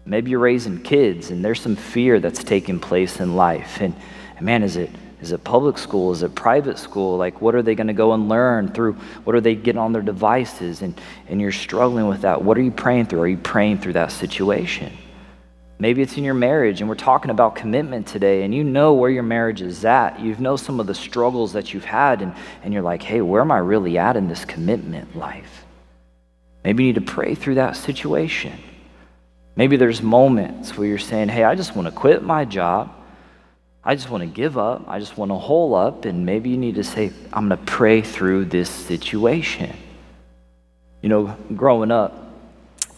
Maybe 0.06 0.30
you're 0.30 0.38
raising 0.38 0.80
kids 0.80 1.30
and 1.30 1.44
there's 1.44 1.60
some 1.60 1.74
fear 1.74 2.20
that's 2.20 2.44
taking 2.44 2.78
place 2.78 3.18
in 3.18 3.34
life. 3.34 3.80
And, 3.80 3.92
and 4.36 4.46
man, 4.46 4.62
is 4.62 4.76
it, 4.76 4.88
is 5.20 5.32
it 5.32 5.42
public 5.42 5.78
school? 5.78 6.12
Is 6.12 6.22
it 6.22 6.36
private 6.36 6.78
school? 6.78 7.16
Like, 7.16 7.40
what 7.40 7.56
are 7.56 7.62
they 7.62 7.74
going 7.74 7.88
to 7.88 7.92
go 7.92 8.12
and 8.12 8.28
learn 8.28 8.68
through? 8.68 8.92
What 9.24 9.34
are 9.34 9.40
they 9.40 9.56
getting 9.56 9.80
on 9.80 9.92
their 9.92 10.02
devices? 10.02 10.82
And, 10.82 10.94
and 11.26 11.40
you're 11.40 11.50
struggling 11.50 12.06
with 12.06 12.20
that. 12.20 12.40
What 12.40 12.56
are 12.56 12.62
you 12.62 12.70
praying 12.70 13.06
through? 13.06 13.22
Are 13.22 13.26
you 13.26 13.36
praying 13.36 13.78
through 13.78 13.94
that 13.94 14.12
situation? 14.12 14.96
Maybe 15.84 16.00
it's 16.00 16.16
in 16.16 16.24
your 16.24 16.32
marriage, 16.32 16.80
and 16.80 16.88
we're 16.88 16.94
talking 16.94 17.30
about 17.30 17.56
commitment 17.56 18.06
today, 18.06 18.44
and 18.44 18.54
you 18.54 18.64
know 18.64 18.94
where 18.94 19.10
your 19.10 19.22
marriage 19.22 19.60
is 19.60 19.84
at. 19.84 20.18
You 20.18 20.34
know 20.36 20.56
some 20.56 20.80
of 20.80 20.86
the 20.86 20.94
struggles 20.94 21.52
that 21.52 21.74
you've 21.74 21.84
had, 21.84 22.22
and, 22.22 22.32
and 22.62 22.72
you're 22.72 22.82
like, 22.82 23.02
hey, 23.02 23.20
where 23.20 23.42
am 23.42 23.50
I 23.50 23.58
really 23.58 23.98
at 23.98 24.16
in 24.16 24.26
this 24.26 24.46
commitment 24.46 25.14
life? 25.14 25.66
Maybe 26.64 26.84
you 26.84 26.94
need 26.94 27.06
to 27.06 27.12
pray 27.12 27.34
through 27.34 27.56
that 27.56 27.76
situation. 27.76 28.58
Maybe 29.56 29.76
there's 29.76 30.00
moments 30.00 30.74
where 30.74 30.88
you're 30.88 30.96
saying, 30.96 31.28
hey, 31.28 31.44
I 31.44 31.54
just 31.54 31.76
want 31.76 31.86
to 31.86 31.92
quit 31.92 32.22
my 32.22 32.46
job. 32.46 32.90
I 33.84 33.94
just 33.94 34.08
want 34.08 34.22
to 34.22 34.26
give 34.26 34.56
up. 34.56 34.88
I 34.88 35.00
just 35.00 35.18
want 35.18 35.32
to 35.32 35.36
hole 35.36 35.74
up. 35.74 36.06
And 36.06 36.24
maybe 36.24 36.48
you 36.48 36.56
need 36.56 36.76
to 36.76 36.84
say, 36.84 37.12
I'm 37.30 37.50
going 37.50 37.60
to 37.60 37.70
pray 37.70 38.00
through 38.00 38.46
this 38.46 38.70
situation. 38.70 39.76
You 41.02 41.10
know, 41.10 41.36
growing 41.54 41.90
up, 41.90 42.32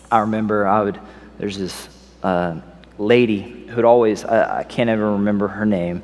I 0.09 0.20
remember 0.20 0.68
I 0.68 0.83
would, 0.85 1.01
there's 1.37 1.59
this 1.59 1.88
uh, 2.22 2.61
lady 2.98 3.42
who'd 3.68 3.85
always, 3.85 4.24
I, 4.24 4.61
I, 4.61 4.62
can't 4.64 4.90
ever 4.90 5.12
remember 5.12 5.48
her 5.48 5.66
name, 5.66 6.02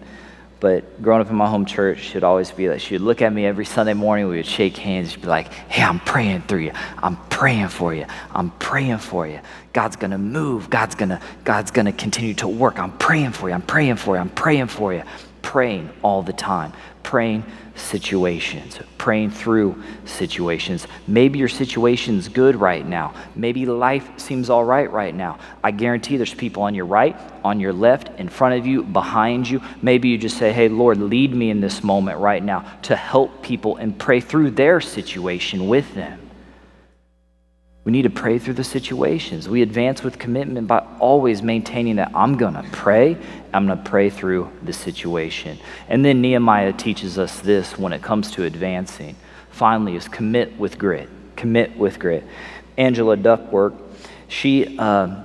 but 0.61 1.03
growing 1.03 1.21
up 1.21 1.31
in 1.31 1.37
my 1.37 1.49
home 1.49 1.65
church, 1.65 2.01
she'd 2.01 2.23
always 2.23 2.51
be 2.51 2.69
like, 2.69 2.81
she'd 2.81 2.99
look 2.99 3.23
at 3.23 3.33
me 3.33 3.47
every 3.47 3.65
Sunday 3.65 3.95
morning, 3.95 4.29
we 4.29 4.37
would 4.37 4.47
shake 4.47 4.77
hands, 4.77 5.13
she'd 5.13 5.23
be 5.23 5.27
like, 5.27 5.53
hey, 5.53 5.83
I'm 5.83 5.99
praying 6.01 6.43
through 6.43 6.61
you. 6.61 6.73
I'm 6.99 7.17
praying 7.31 7.69
for 7.69 7.93
you. 7.95 8.07
I'm 8.31 8.51
praying 8.53 8.99
for 8.99 9.27
you. 9.27 9.41
God's 9.73 9.97
gonna 9.97 10.19
move. 10.19 10.71
God's 10.71 10.95
gonna, 10.95 11.21
God's 11.45 11.71
gonna 11.71 11.93
continue 11.93 12.35
to 12.35 12.49
work. 12.49 12.79
I'm 12.79 12.97
praying 12.99 13.33
for 13.33 13.49
you. 13.49 13.55
I'm 13.55 13.63
praying 13.63 13.97
for 13.97 14.15
you. 14.15 14.21
I'm 14.21 14.29
praying 14.29 14.69
for 14.69 14.95
you. 14.95 15.03
Praying 15.43 15.91
all 16.03 16.23
the 16.23 16.33
time. 16.33 16.73
Praying 17.03 17.45
situations, 17.75 18.79
praying 18.99 19.31
through 19.31 19.83
situations. 20.05 20.87
Maybe 21.07 21.39
your 21.39 21.49
situation's 21.49 22.29
good 22.29 22.57
right 22.57 22.87
now. 22.87 23.15
Maybe 23.35 23.67
life 23.67 24.19
seems 24.19 24.51
all 24.51 24.65
right 24.65 24.91
right 24.91 25.15
now. 25.15 25.39
I 25.65 25.71
guarantee 25.71 26.17
there's 26.17 26.35
people 26.35 26.63
on 26.63 26.75
your 26.75 26.87
right, 26.87 27.17
on 27.45 27.61
your 27.61 27.73
left, 27.73 28.21
in 28.21 28.29
front 28.29 28.59
of 28.59 28.67
you, 28.67 28.83
behind 28.83 29.49
you. 29.49 29.61
Maybe 29.81 30.09
you 30.09 30.19
just 30.19 30.39
say, 30.39 30.53
Hey, 30.53 30.69
Lord, 30.69 30.99
lead 30.99 31.35
me 31.35 31.51
in 31.51 31.61
this 31.61 31.83
moment 31.83 32.19
right 32.19 32.43
now 32.43 32.71
to 32.83 32.97
help 32.97 33.43
people 33.43 33.77
and 33.77 33.99
pray 33.99 34.21
through 34.21 34.53
their 34.53 34.81
situation 34.81 35.69
with 35.69 35.95
them. 35.95 36.19
We 37.85 37.91
need 37.91 38.03
to 38.03 38.11
pray 38.11 38.39
through 38.39 38.55
the 38.55 38.65
situations. 38.65 39.49
We 39.49 39.63
advance 39.63 40.05
with 40.05 40.19
commitment 40.19 40.69
by 40.69 40.87
always 41.01 41.43
maintaining 41.43 41.97
that 41.97 42.13
I'm 42.15 42.37
going 42.37 42.55
to 42.55 42.65
pray. 42.71 43.17
I'm 43.53 43.67
going 43.67 43.83
to 43.83 43.91
pray 43.91 44.09
through 44.09 44.53
the 44.63 44.73
situation. 44.73 45.59
And 45.89 46.05
then 46.05 46.21
Nehemiah 46.21 46.73
teaches 46.75 47.19
us 47.19 47.41
this 47.41 47.77
when 47.77 47.93
it 47.93 48.01
comes 48.01 48.31
to 48.33 48.45
advancing. 48.45 49.17
Finally, 49.51 49.97
is 49.97 50.07
commit 50.07 50.57
with 50.59 50.79
grit. 50.79 51.09
Commit 51.35 51.77
with 51.77 51.99
grit. 51.99 52.25
Angela 52.77 53.17
Duckworth, 53.17 53.75
she 54.29 54.79
uh, 54.79 55.23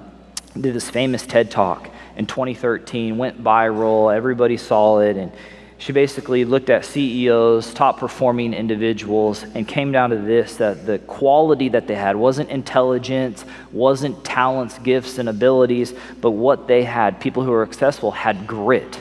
did 0.60 0.74
this 0.74 0.90
famous 0.90 1.26
TED 1.28 1.52
talk 1.52 1.90
in 2.18 2.26
2013, 2.26 3.18
went 3.18 3.44
viral. 3.44 4.14
Everybody 4.14 4.58
saw 4.58 5.00
it. 5.00 5.16
And 5.16 5.32
she 5.80 5.92
basically 5.92 6.44
looked 6.44 6.70
at 6.70 6.86
CEOs, 6.86 7.74
top 7.74 8.00
performing 8.00 8.54
individuals, 8.54 9.44
and 9.44 9.68
came 9.68 9.92
down 9.92 10.10
to 10.10 10.18
this 10.18 10.58
that 10.58 10.86
the 10.88 10.98
quality 11.00 11.70
that 11.70 11.88
they 11.88 11.96
had 11.96 12.16
wasn't 12.16 12.50
intelligence, 12.50 13.46
wasn't 13.72 14.24
talents, 14.24 14.80
gifts, 14.80 15.20
and 15.20 15.30
abilities, 15.30 15.94
but 16.20 16.32
what 16.32 16.68
they 16.68 16.84
had. 16.84 17.20
People 17.20 17.44
who 17.44 17.52
were 17.52 17.66
successful 17.66 18.12
had 18.12 18.48
grit. 18.48 19.00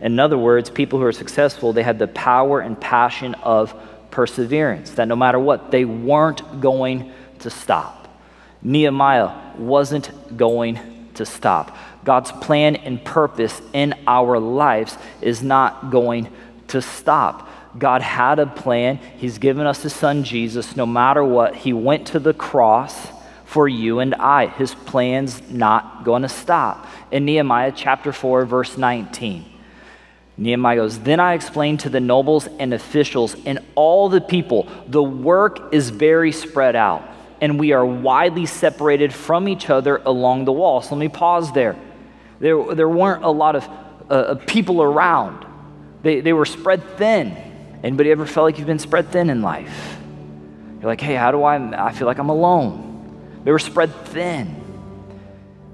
In 0.00 0.18
other 0.18 0.38
words, 0.38 0.70
people 0.70 0.98
who 0.98 1.04
are 1.04 1.12
successful, 1.12 1.72
they 1.72 1.82
had 1.82 1.98
the 1.98 2.08
power 2.08 2.60
and 2.60 2.80
passion 2.80 3.34
of 3.36 3.74
perseverance, 4.10 4.92
that 4.92 5.08
no 5.08 5.16
matter 5.16 5.38
what, 5.38 5.70
they 5.70 5.84
weren't 5.84 6.60
going 6.60 7.12
to 7.40 7.50
stop. 7.50 8.08
Nehemiah 8.62 9.32
wasn't 9.58 10.36
going 10.36 11.10
to 11.14 11.26
stop. 11.26 11.76
God's 12.04 12.32
plan 12.32 12.76
and 12.76 13.04
purpose 13.04 13.60
in 13.72 13.94
our 14.06 14.38
lives 14.38 14.96
is 15.20 15.42
not 15.42 15.90
going 15.90 16.28
to 16.68 16.82
stop. 16.82 17.48
God 17.78 18.02
had 18.02 18.38
a 18.38 18.46
plan. 18.46 18.98
He's 19.16 19.38
given 19.38 19.66
us 19.66 19.82
His 19.82 19.94
Son 19.94 20.24
Jesus. 20.24 20.76
No 20.76 20.86
matter 20.86 21.24
what, 21.24 21.54
He 21.56 21.72
went 21.72 22.08
to 22.08 22.18
the 22.18 22.34
cross 22.34 23.08
for 23.44 23.68
you 23.68 24.00
and 24.00 24.14
I. 24.14 24.46
His 24.46 24.74
plan's 24.74 25.50
not 25.50 26.04
going 26.04 26.22
to 26.22 26.28
stop. 26.28 26.86
In 27.10 27.24
Nehemiah 27.24 27.72
chapter 27.74 28.12
4, 28.12 28.46
verse 28.46 28.76
19, 28.76 29.44
Nehemiah 30.36 30.76
goes, 30.76 30.98
Then 30.98 31.20
I 31.20 31.34
explained 31.34 31.80
to 31.80 31.88
the 31.88 32.00
nobles 32.00 32.48
and 32.58 32.72
officials 32.74 33.36
and 33.46 33.60
all 33.74 34.08
the 34.08 34.20
people, 34.20 34.68
the 34.88 35.02
work 35.02 35.72
is 35.72 35.90
very 35.90 36.32
spread 36.32 36.74
out, 36.74 37.06
and 37.40 37.60
we 37.60 37.72
are 37.72 37.84
widely 37.84 38.46
separated 38.46 39.12
from 39.12 39.48
each 39.48 39.68
other 39.70 39.98
along 40.04 40.46
the 40.46 40.52
wall. 40.52 40.80
So 40.80 40.94
let 40.94 41.00
me 41.00 41.08
pause 41.08 41.52
there. 41.52 41.76
There, 42.42 42.74
there 42.74 42.88
weren't 42.88 43.22
a 43.22 43.30
lot 43.30 43.54
of 43.54 43.68
uh, 44.10 44.34
people 44.34 44.82
around. 44.82 45.46
They, 46.02 46.20
they 46.20 46.32
were 46.32 46.44
spread 46.44 46.82
thin. 46.98 47.36
Anybody 47.84 48.10
ever 48.10 48.26
felt 48.26 48.46
like 48.46 48.58
you've 48.58 48.66
been 48.66 48.80
spread 48.80 49.12
thin 49.12 49.30
in 49.30 49.42
life? 49.42 49.96
You're 50.80 50.90
like, 50.90 51.00
hey, 51.00 51.14
how 51.14 51.30
do 51.30 51.44
I? 51.44 51.86
I 51.86 51.92
feel 51.92 52.08
like 52.08 52.18
I'm 52.18 52.30
alone. 52.30 53.40
They 53.44 53.52
were 53.52 53.60
spread 53.60 53.94
thin. 54.06 54.56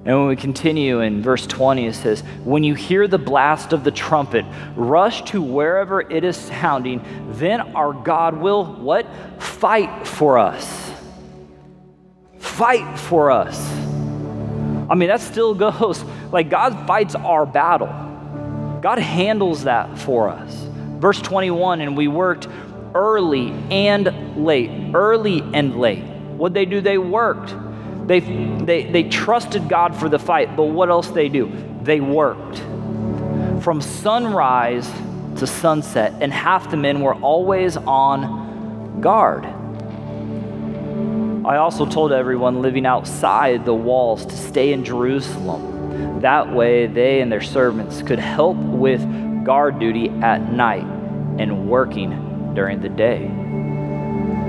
And 0.05 0.19
when 0.19 0.29
we 0.29 0.37
continue 0.37 1.01
in 1.01 1.23
verse 1.23 1.47
20, 1.47 1.87
it 1.87 1.95
says, 1.95 2.21
When 2.45 2.65
you 2.65 2.75
hear 2.75 3.09
the 3.09 3.19
blast 3.19 3.73
of 3.73 3.83
the 3.83 3.91
trumpet, 3.91 4.45
rush 4.77 5.23
to 5.31 5.41
wherever 5.41 6.03
it 6.03 6.23
is 6.23 6.37
sounding, 6.37 7.03
then 7.33 7.63
our 7.75 7.95
God 7.95 8.37
will 8.37 8.75
what? 8.75 9.07
Fight 9.39 10.07
for 10.07 10.37
us. 10.37 10.93
Fight 12.39 12.99
for 12.99 13.31
us. 13.31 13.57
I 14.89 14.95
mean, 14.95 15.09
that 15.09 15.21
still 15.21 15.55
goes. 15.71 16.03
Like, 16.33 16.51
God 16.51 16.87
fights 16.87 17.15
our 17.15 17.47
battle, 17.47 17.89
God 18.81 18.99
handles 18.99 19.65
that 19.65 19.99
for 19.99 20.29
us. 20.29 20.55
Verse 20.99 21.21
21 21.21 21.81
And 21.81 21.97
we 21.97 22.09
worked 22.09 22.49
early 22.95 23.51
and 23.71 24.45
late, 24.45 24.95
early 24.95 25.41
and 25.55 25.79
late. 25.79 26.03
What'd 26.03 26.55
they 26.55 26.65
do? 26.65 26.81
They 26.81 26.99
worked. 26.99 27.55
They, 28.07 28.21
they, 28.21 28.91
they 28.91 29.03
trusted 29.05 29.69
God 29.69 29.95
for 29.95 30.09
the 30.09 30.19
fight, 30.19 30.57
but 30.57 30.65
what 30.65 30.89
else 30.89 31.09
they 31.09 31.29
do? 31.29 31.53
They 31.83 32.01
worked. 32.01 32.59
From 33.63 33.81
sunrise 33.83 34.91
to 35.37 35.47
sunset, 35.47 36.15
and 36.21 36.33
half 36.33 36.71
the 36.71 36.77
men 36.77 37.01
were 37.01 37.15
always 37.15 37.77
on 37.77 39.01
guard. 39.01 39.47
I 41.49 41.57
also 41.57 41.87
told 41.87 42.13
everyone 42.13 42.61
living 42.61 42.85
outside 42.85 43.65
the 43.65 43.73
walls 43.73 44.27
to 44.27 44.37
stay 44.37 44.75
in 44.75 44.85
Jerusalem. 44.85 46.21
That 46.21 46.53
way, 46.53 46.87
they 46.87 47.23
and 47.23 47.33
their 47.33 47.41
servants 47.41 48.03
could 48.03 48.19
help 48.19 48.59
with 48.59 49.01
guard 49.47 49.79
duty 49.79 50.11
at 50.21 50.53
night 50.53 50.85
and 51.39 51.71
working 51.71 52.53
during 52.55 52.83
the 52.83 52.91
day. 52.91 53.31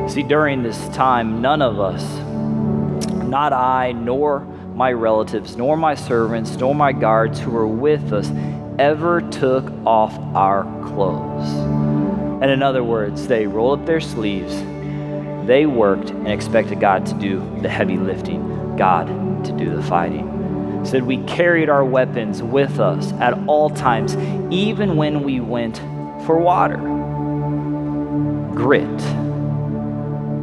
See, 0.10 0.24
during 0.24 0.62
this 0.62 0.90
time, 0.90 1.42
none 1.42 1.62
of 1.62 1.80
us 1.80 2.04
not 3.30 3.54
I, 3.54 3.94
nor 3.94 4.42
my 4.76 4.92
relatives, 4.92 5.56
nor 5.56 5.78
my 5.78 5.96
servants, 5.96 6.58
nor 6.58 6.76
my 6.76 6.92
guards 6.92 7.40
who 7.40 7.52
were 7.52 7.66
with 7.66 8.12
us 8.12 8.30
ever 8.78 9.22
took 9.22 9.72
off 9.86 10.20
our 10.36 10.66
clothes. 10.86 11.48
And 12.42 12.52
in 12.52 12.62
other 12.62 12.84
words, 12.84 13.26
they 13.26 13.48
rolled 13.48 13.80
up 13.80 13.86
their 13.86 14.02
sleeves, 14.02 14.54
they 15.50 15.66
worked 15.66 16.12
and 16.12 16.28
expected 16.28 16.80
God 16.80 17.08
to 17.08 17.16
do 17.16 17.40
the 17.64 17.70
heavy 17.70 17.98
lifting, 17.98 18.76
God 18.78 19.08
to 19.46 19.52
do 19.52 19.76
the 19.76 19.82
fighting. 19.82 20.86
Said 20.86 21.04
we 21.04 21.18
carried 21.24 21.70
our 21.70 21.84
weapons 21.84 22.44
with 22.44 22.80
us 22.80 23.12
at 23.14 23.34
all 23.48 23.72
times, 23.72 24.16
even 24.54 24.96
when 24.96 25.24
we 25.24 25.40
went 25.40 25.78
for 26.28 26.38
water. 26.38 26.78
Grit, 28.54 28.98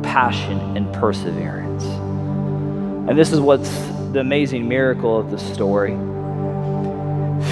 passion, 0.03 0.59
and 0.77 0.92
perseverance. 0.92 1.85
And 3.09 3.16
this 3.16 3.31
is 3.31 3.38
what's 3.38 3.71
the 4.12 4.19
amazing 4.19 4.66
miracle 4.66 5.21
of 5.21 5.31
the 5.31 5.38
story. 5.38 5.97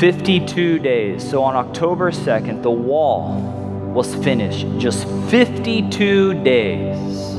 52 0.00 0.80
days. 0.80 1.30
So 1.30 1.44
on 1.44 1.54
October 1.54 2.10
2nd, 2.10 2.64
the 2.64 2.70
wall 2.72 3.40
was 3.94 4.12
finished. 4.16 4.66
Just 4.78 5.06
52 5.30 6.42
days 6.42 7.33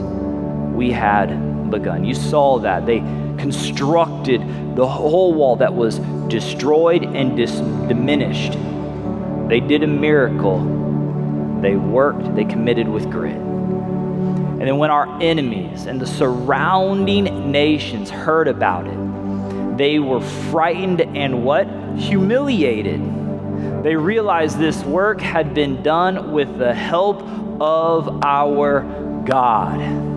we 0.75 0.91
had 0.91 1.71
begun. 1.71 2.03
You 2.05 2.13
saw 2.13 2.59
that. 2.59 2.85
They 2.85 2.99
constructed 3.37 4.41
the 4.75 4.87
whole 4.87 5.33
wall 5.33 5.55
that 5.57 5.73
was 5.73 5.99
destroyed 6.27 7.03
and 7.03 7.35
dis- 7.35 7.59
diminished. 7.87 8.53
They 9.47 9.59
did 9.59 9.83
a 9.83 9.87
miracle. 9.87 10.59
They 11.61 11.75
worked, 11.75 12.35
they 12.35 12.45
committed 12.45 12.87
with 12.87 13.09
grit. 13.09 13.35
And 13.35 14.61
then 14.61 14.77
when 14.77 14.89
our 14.89 15.21
enemies 15.21 15.85
and 15.85 15.99
the 15.99 16.07
surrounding 16.07 17.51
nations 17.51 18.09
heard 18.09 18.47
about 18.47 18.87
it, 18.87 19.77
they 19.77 19.99
were 19.99 20.21
frightened 20.21 21.01
and 21.01 21.43
what? 21.43 21.67
Humiliated. 21.97 23.01
They 23.83 23.95
realized 23.95 24.57
this 24.57 24.83
work 24.83 25.21
had 25.21 25.53
been 25.53 25.83
done 25.83 26.31
with 26.31 26.57
the 26.57 26.73
help 26.73 27.21
of 27.61 28.23
our 28.23 28.81
God. 29.25 30.14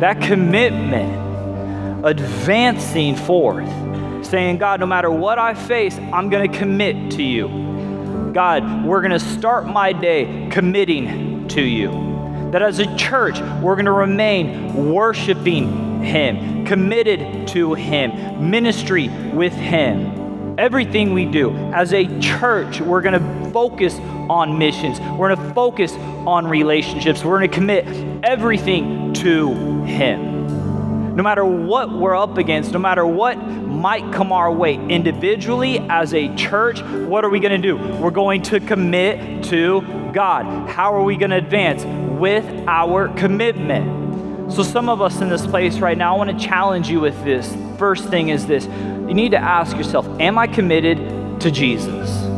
That 0.00 0.22
commitment, 0.22 2.06
advancing 2.06 3.16
forth, 3.16 3.68
saying, 4.24 4.56
God, 4.56 4.80
no 4.80 4.86
matter 4.86 5.10
what 5.10 5.38
I 5.38 5.52
face, 5.52 5.98
I'm 5.98 6.30
going 6.30 6.50
to 6.50 6.58
commit 6.58 7.12
to 7.12 7.22
you. 7.22 8.30
God, 8.32 8.86
we're 8.86 9.02
going 9.02 9.12
to 9.12 9.20
start 9.20 9.66
my 9.66 9.92
day 9.92 10.48
committing 10.50 11.48
to 11.48 11.60
you. 11.60 11.90
That 12.50 12.62
as 12.62 12.78
a 12.78 12.96
church, 12.96 13.40
we're 13.60 13.74
going 13.74 13.84
to 13.84 13.92
remain 13.92 14.90
worshiping 14.90 16.02
Him, 16.02 16.64
committed 16.64 17.46
to 17.48 17.74
Him, 17.74 18.50
ministry 18.50 19.08
with 19.34 19.52
Him. 19.52 20.58
Everything 20.58 21.12
we 21.12 21.26
do 21.26 21.54
as 21.72 21.92
a 21.92 22.06
church, 22.20 22.80
we're 22.80 23.02
going 23.02 23.20
to 23.20 23.50
focus 23.50 23.98
on 24.30 24.58
missions. 24.58 24.98
We're 25.00 25.34
going 25.34 25.48
to 25.48 25.54
focus 25.54 25.92
on 26.26 26.46
relationships. 26.46 27.24
We're 27.24 27.38
going 27.38 27.50
to 27.50 27.54
commit 27.54 28.24
everything 28.24 29.12
to 29.14 29.84
Him. 29.84 31.16
No 31.16 31.22
matter 31.22 31.44
what 31.44 31.90
we're 31.90 32.16
up 32.16 32.38
against, 32.38 32.72
no 32.72 32.78
matter 32.78 33.04
what 33.04 33.36
might 33.36 34.12
come 34.12 34.32
our 34.32 34.52
way 34.52 34.74
individually 34.74 35.78
as 35.78 36.14
a 36.14 36.34
church, 36.36 36.82
what 36.82 37.24
are 37.24 37.30
we 37.30 37.40
going 37.40 37.60
to 37.60 37.68
do? 37.68 37.76
We're 37.76 38.10
going 38.10 38.42
to 38.42 38.60
commit 38.60 39.44
to 39.44 39.82
God. 40.12 40.68
How 40.68 40.94
are 40.94 41.02
we 41.02 41.16
going 41.16 41.30
to 41.30 41.36
advance? 41.36 41.84
with 42.20 42.44
our 42.68 43.08
commitment. 43.14 44.52
So, 44.52 44.62
some 44.62 44.88
of 44.88 45.00
us 45.00 45.20
in 45.20 45.28
this 45.30 45.46
place 45.46 45.78
right 45.78 45.96
now, 45.96 46.14
I 46.14 46.18
want 46.18 46.38
to 46.38 46.46
challenge 46.46 46.88
you 46.88 47.00
with 47.00 47.24
this. 47.24 47.56
First 47.78 48.08
thing 48.08 48.28
is 48.28 48.46
this 48.46 48.66
you 48.66 49.14
need 49.14 49.30
to 49.30 49.38
ask 49.38 49.76
yourself, 49.76 50.06
Am 50.20 50.38
I 50.38 50.46
committed 50.46 51.40
to 51.40 51.50
Jesus? 51.50 52.29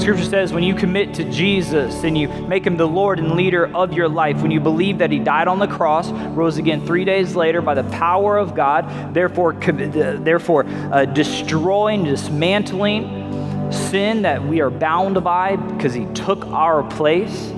Scripture 0.00 0.24
says 0.24 0.52
when 0.52 0.62
you 0.62 0.74
commit 0.74 1.14
to 1.14 1.30
Jesus 1.30 2.04
and 2.04 2.16
you 2.16 2.28
make 2.28 2.66
him 2.66 2.76
the 2.76 2.86
Lord 2.86 3.18
and 3.18 3.32
leader 3.32 3.74
of 3.74 3.92
your 3.92 4.08
life, 4.08 4.40
when 4.42 4.50
you 4.50 4.60
believe 4.60 4.98
that 4.98 5.10
he 5.10 5.18
died 5.18 5.48
on 5.48 5.58
the 5.58 5.66
cross, 5.66 6.10
rose 6.10 6.58
again 6.58 6.86
three 6.86 7.04
days 7.04 7.34
later 7.36 7.60
by 7.60 7.74
the 7.74 7.84
power 7.84 8.38
of 8.38 8.54
God, 8.54 9.14
therefore, 9.14 9.52
therefore 9.52 10.66
uh, 10.66 11.04
destroying, 11.04 12.04
dismantling 12.04 13.72
sin 13.72 14.22
that 14.22 14.42
we 14.42 14.60
are 14.60 14.70
bound 14.70 15.22
by 15.22 15.56
because 15.56 15.92
he 15.92 16.06
took 16.14 16.46
our 16.46 16.82
place 16.82 17.52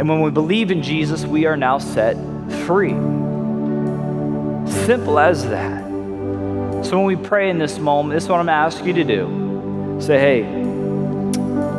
and 0.00 0.08
when 0.08 0.22
we 0.22 0.30
believe 0.30 0.70
in 0.70 0.82
Jesus, 0.82 1.26
we 1.26 1.44
are 1.44 1.58
now 1.58 1.76
set 1.76 2.16
free. 2.64 2.92
Simple 4.86 5.18
as 5.18 5.44
that. 5.44 5.84
So 6.86 6.96
when 6.96 7.04
we 7.04 7.16
pray 7.16 7.50
in 7.50 7.58
this 7.58 7.78
moment, 7.78 8.16
this 8.16 8.24
is 8.24 8.30
what 8.30 8.40
I'm 8.40 8.46
going 8.46 8.54
to 8.56 8.76
ask 8.76 8.82
you 8.82 8.94
to 8.94 9.04
do. 9.04 9.98
Say, 10.00 10.18
hey, 10.18 10.59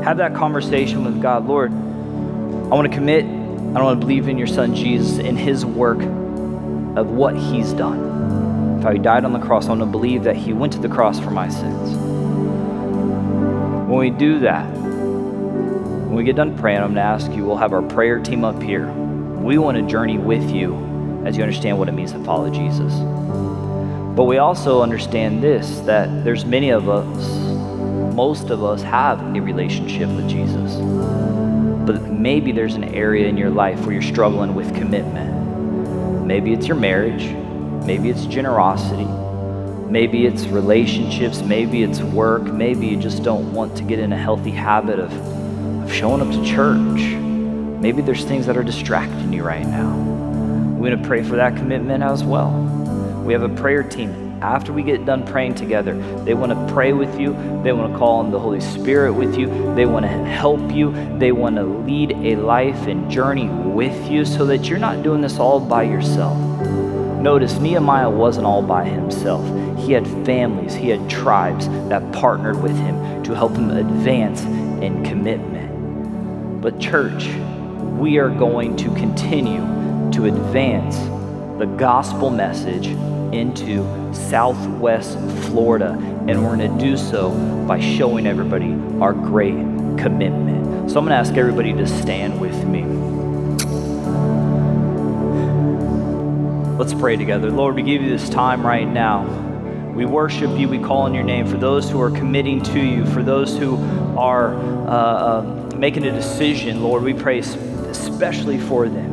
have 0.04 0.18
that 0.18 0.34
conversation 0.34 1.04
with 1.04 1.22
God. 1.22 1.48
Lord, 1.48 1.72
I 1.72 2.76
want 2.76 2.92
to 2.92 2.94
commit. 2.96 3.24
I 3.26 3.82
want 3.82 4.00
to 4.00 4.06
believe 4.06 4.28
in 4.28 4.38
your 4.38 4.48
son 4.48 4.76
Jesus 4.76 5.20
and 5.20 5.38
his 5.38 5.66
work 5.66 6.00
of 6.00 7.10
what 7.10 7.38
he's 7.38 7.72
done. 7.74 8.80
If 8.84 8.92
he 8.92 9.00
died 9.00 9.26
on 9.26 9.34
the 9.34 9.40
cross, 9.40 9.68
I 9.68 9.70
want 9.70 9.82
to 9.82 9.86
believe 9.86 10.24
that 10.24 10.36
he 10.36 10.54
went 10.54 10.74
to 10.74 10.80
the 10.80 10.90
cross 10.90 11.20
for 11.20 11.30
my 11.30 11.50
sins. 11.50 11.96
When 13.88 14.00
we 14.00 14.10
do 14.10 14.40
that, 14.40 14.66
when 14.72 16.16
we 16.16 16.24
get 16.24 16.36
done 16.36 16.58
praying, 16.58 16.80
I'm 16.80 16.94
going 16.94 16.96
to 16.96 17.02
ask 17.02 17.32
you, 17.32 17.46
we'll 17.46 17.58
have 17.58 17.74
our 17.74 17.82
prayer 17.82 18.20
team 18.20 18.44
up 18.44 18.62
here. 18.62 18.92
We 18.92 19.58
want 19.58 19.78
to 19.78 19.84
journey 19.84 20.18
with 20.18 20.50
you 20.50 21.24
as 21.26 21.38
you 21.38 21.44
understand 21.44 21.78
what 21.78 21.88
it 21.88 21.94
means 21.94 22.12
to 22.14 22.24
follow 22.24 22.50
Jesus. 22.50 22.94
But 24.16 24.24
we 24.26 24.38
also 24.38 24.82
understand 24.82 25.42
this 25.42 25.80
that 25.82 26.24
there's 26.24 26.44
many 26.44 26.72
of 26.72 26.90
us, 26.90 27.06
most 28.16 28.50
of 28.50 28.64
us 28.64 28.82
have 28.84 29.20
a 29.36 29.42
relationship 29.42 30.10
with 30.10 30.30
Jesus. 30.30 30.76
But 31.86 32.10
maybe 32.10 32.52
there's 32.52 32.76
an 32.76 32.84
area 32.84 33.28
in 33.28 33.38
your 33.38 33.50
life 33.50 33.82
where 33.82 33.94
you're 33.94 34.02
struggling 34.02 34.56
with 34.56 34.74
commitment. 34.76 36.26
Maybe 36.26 36.54
it's 36.54 36.68
your 36.68 36.78
marriage, 36.78 37.26
maybe 37.86 38.10
it's 38.10 38.26
generosity, 38.26 39.06
maybe 39.90 40.26
it's 40.26 40.46
relationships, 40.46 41.42
maybe 41.42 41.84
it's 41.84 42.00
work, 42.02 42.44
maybe 42.44 42.88
you 42.88 42.98
just 42.98 43.24
don't 43.24 43.54
want 43.54 43.76
to 43.78 43.84
get 43.84 44.00
in 44.00 44.14
a 44.14 44.18
healthy 44.18 44.52
habit 44.52 45.00
of 45.00 45.12
of 45.92 45.98
showing 45.98 46.22
up 46.22 46.32
to 46.32 46.44
church. 46.46 47.02
Maybe 47.82 48.02
there's 48.02 48.24
things 48.24 48.46
that 48.46 48.58
are 48.58 48.64
distracting 48.64 49.34
you 49.34 49.44
right 49.44 49.66
now. 49.66 49.98
We're 50.78 50.90
going 50.90 51.02
to 51.02 51.08
pray 51.08 51.24
for 51.24 51.36
that 51.36 51.56
commitment 51.56 52.04
as 52.04 52.24
well. 52.24 52.52
We 53.26 53.34
have 53.34 53.44
a 53.44 53.50
prayer 53.50 53.84
team. 53.84 54.31
After 54.42 54.74
we 54.74 54.82
get 54.82 55.06
done 55.06 55.24
praying 55.24 55.54
together, 55.54 55.96
they 56.24 56.34
want 56.34 56.52
to 56.52 56.74
pray 56.74 56.94
with 56.94 57.20
you. 57.20 57.34
They 57.64 57.74
want 57.74 57.94
to 57.94 57.98
call 58.00 58.20
on 58.20 58.32
the 58.32 58.40
Holy 58.40 58.60
Spirit 58.60 59.14
with 59.14 59.38
you. 59.38 59.48
They 59.76 59.86
want 59.86 60.04
to 60.04 60.10
help 60.10 60.72
you. 60.72 60.92
They 61.20 61.32
want 61.32 61.58
to 61.58 61.64
lead 61.64 62.12
a 62.14 62.36
life 62.38 62.88
and 62.88 63.10
journey 63.10 63.48
with 63.48 64.10
you 64.10 64.26
so 64.26 64.46
that 64.48 64.68
you're 64.68 64.80
not 64.80 65.04
doing 65.04 65.22
this 65.22 65.38
all 65.38 65.60
by 65.60 65.84
yourself. 65.84 66.38
Notice 67.20 67.60
Nehemiah 67.60 68.10
wasn't 68.10 68.48
all 68.48 68.64
by 68.64 68.84
himself. 68.84 69.46
He 69.78 69.92
had 69.92 70.08
families, 70.26 70.74
he 70.74 70.90
had 70.90 71.08
tribes 71.08 71.68
that 71.90 72.12
partnered 72.12 72.64
with 72.64 72.76
him 72.76 73.24
to 73.24 73.36
help 73.36 73.56
him 73.56 73.70
advance 73.70 74.42
in 74.42 75.06
commitment. 75.06 76.62
But, 76.64 76.80
church, 76.80 77.28
we 78.00 78.18
are 78.18 78.30
going 78.30 78.76
to 78.78 78.86
continue 78.96 79.62
to 80.14 80.26
advance 80.26 80.98
the 81.60 81.68
gospel 81.78 82.32
message 82.32 82.88
into 83.34 83.84
Southwest 84.14 85.18
Florida. 85.48 85.98
And 86.28 86.44
we're 86.44 86.56
going 86.56 86.78
to 86.78 86.84
do 86.84 86.98
so 86.98 87.32
by 87.68 87.80
showing 87.80 88.28
everybody 88.28 88.74
our 89.00 89.14
great 89.14 89.56
commitment. 89.98 90.92
So 90.92 91.00
I'm 91.00 91.06
going 91.06 91.10
to 91.10 91.16
ask 91.16 91.36
everybody 91.36 91.74
to 91.74 91.88
stand 91.88 92.40
with 92.40 92.66
me. 92.66 92.84
Let's 96.78 96.94
pray 96.94 97.16
together. 97.16 97.52
Lord, 97.52 97.76
we 97.76 97.84
give 97.84 98.02
you 98.02 98.10
this 98.10 98.28
time 98.30 98.66
right 98.66 98.88
now. 98.88 99.50
We 99.96 100.06
worship 100.06 100.58
you. 100.58 100.68
We 100.68 100.80
call 100.80 101.04
on 101.04 101.14
your 101.14 101.24
name 101.24 101.46
for 101.46 101.58
those 101.58 101.90
who 101.90 102.02
are 102.02 102.10
committing 102.10 102.62
to 102.64 102.80
you, 102.80 103.06
for 103.06 103.22
those 103.22 103.58
who 103.58 103.76
are 104.18 104.56
uh, 104.56 104.90
uh, 104.90 105.72
making 105.78 106.06
a 106.06 106.12
decision. 106.12 106.82
Lord, 106.82 107.04
we 107.04 107.14
pray 107.14 107.40
especially 107.40 108.58
for 108.58 108.90
them. 108.90 109.11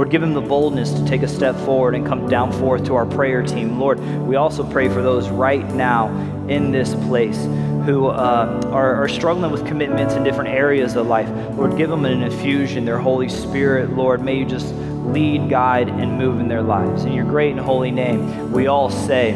Lord, 0.00 0.08
give 0.08 0.22
them 0.22 0.32
the 0.32 0.40
boldness 0.40 0.94
to 0.94 1.04
take 1.04 1.20
a 1.20 1.28
step 1.28 1.54
forward 1.56 1.94
and 1.94 2.06
come 2.06 2.26
down 2.26 2.52
forth 2.52 2.86
to 2.86 2.94
our 2.94 3.04
prayer 3.04 3.42
team. 3.42 3.78
Lord, 3.78 4.00
we 4.26 4.36
also 4.36 4.64
pray 4.64 4.88
for 4.88 5.02
those 5.02 5.28
right 5.28 5.62
now 5.74 6.08
in 6.48 6.72
this 6.72 6.94
place 6.94 7.36
who 7.84 8.06
uh, 8.06 8.62
are, 8.72 8.94
are, 8.94 9.08
struggling 9.10 9.52
with 9.52 9.66
commitments 9.66 10.14
in 10.14 10.24
different 10.24 10.48
areas 10.48 10.96
of 10.96 11.06
life. 11.06 11.28
Lord, 11.54 11.76
give 11.76 11.90
them 11.90 12.06
an 12.06 12.22
infusion, 12.22 12.86
their 12.86 12.98
Holy 12.98 13.28
Spirit. 13.28 13.90
Lord, 13.90 14.22
may 14.22 14.38
you 14.38 14.46
just 14.46 14.72
lead, 14.74 15.50
guide, 15.50 15.90
and 15.90 16.16
move 16.16 16.40
in 16.40 16.48
their 16.48 16.62
lives. 16.62 17.04
In 17.04 17.12
your 17.12 17.26
great 17.26 17.50
and 17.50 17.60
holy 17.60 17.90
name, 17.90 18.52
we 18.52 18.68
all 18.68 18.88
say, 18.88 19.34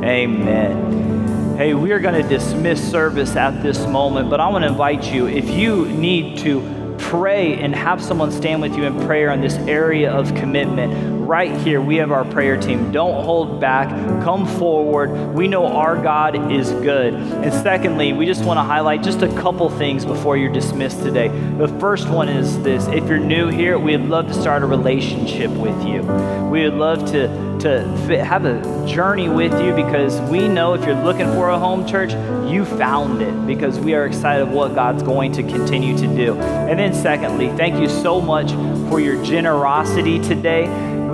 Amen. 0.00 1.56
Hey, 1.56 1.74
we 1.74 1.90
are 1.90 1.98
going 1.98 2.22
to 2.22 2.28
dismiss 2.28 2.88
service 2.88 3.34
at 3.34 3.64
this 3.64 3.84
moment, 3.88 4.30
but 4.30 4.38
I 4.38 4.46
want 4.48 4.62
to 4.62 4.68
invite 4.68 5.12
you 5.12 5.26
if 5.26 5.50
you 5.50 5.86
need 5.86 6.38
to 6.38 6.83
pray 7.04 7.54
and 7.60 7.74
have 7.74 8.02
someone 8.02 8.32
stand 8.32 8.62
with 8.62 8.74
you 8.74 8.84
in 8.84 8.98
prayer 9.06 9.30
on 9.30 9.40
this 9.40 9.54
area 9.68 10.10
of 10.10 10.34
commitment, 10.34 11.13
right 11.26 11.56
here, 11.60 11.80
we 11.80 11.96
have 11.96 12.12
our 12.12 12.24
prayer 12.24 12.56
team. 12.60 12.92
Don't 12.92 13.24
hold 13.24 13.60
back. 13.60 13.88
Come 14.22 14.46
forward. 14.46 15.34
We 15.34 15.48
know 15.48 15.66
our 15.66 16.00
God 16.00 16.52
is 16.52 16.70
good. 16.70 17.14
And 17.14 17.52
secondly, 17.52 18.12
we 18.12 18.26
just 18.26 18.44
want 18.44 18.58
to 18.58 18.62
highlight 18.62 19.02
just 19.02 19.22
a 19.22 19.28
couple 19.40 19.68
things 19.70 20.04
before 20.04 20.36
you're 20.36 20.52
dismissed 20.52 21.02
today. 21.02 21.28
The 21.28 21.68
first 21.80 22.08
one 22.08 22.28
is 22.28 22.62
this 22.62 22.86
if 22.88 23.08
you're 23.08 23.18
new 23.18 23.48
here, 23.48 23.78
we'd 23.78 23.98
love 23.98 24.28
to 24.28 24.34
start 24.34 24.62
a 24.62 24.66
relationship 24.66 25.50
with 25.50 25.86
you. 25.86 26.02
We 26.50 26.62
would 26.64 26.74
love 26.74 27.10
to 27.12 27.44
to 27.64 28.22
have 28.22 28.44
a 28.44 28.86
journey 28.86 29.28
with 29.28 29.52
you 29.62 29.74
because 29.74 30.20
we 30.30 30.48
know 30.48 30.74
if 30.74 30.84
you're 30.84 31.02
looking 31.02 31.26
for 31.28 31.48
a 31.48 31.58
home 31.58 31.86
church, 31.86 32.12
you 32.46 32.64
found 32.64 33.22
it 33.22 33.46
because 33.46 33.78
we 33.78 33.94
are 33.94 34.04
excited 34.04 34.42
of 34.42 34.50
what 34.50 34.74
God's 34.74 35.02
going 35.02 35.32
to 35.32 35.42
continue 35.42 35.96
to 35.96 36.06
do. 36.06 36.34
And 36.34 36.78
then, 36.78 36.92
secondly, 36.92 37.48
thank 37.56 37.80
you 37.80 37.88
so 37.88 38.20
much 38.20 38.52
for 38.90 39.00
your 39.00 39.22
generosity 39.24 40.18
today. 40.20 40.64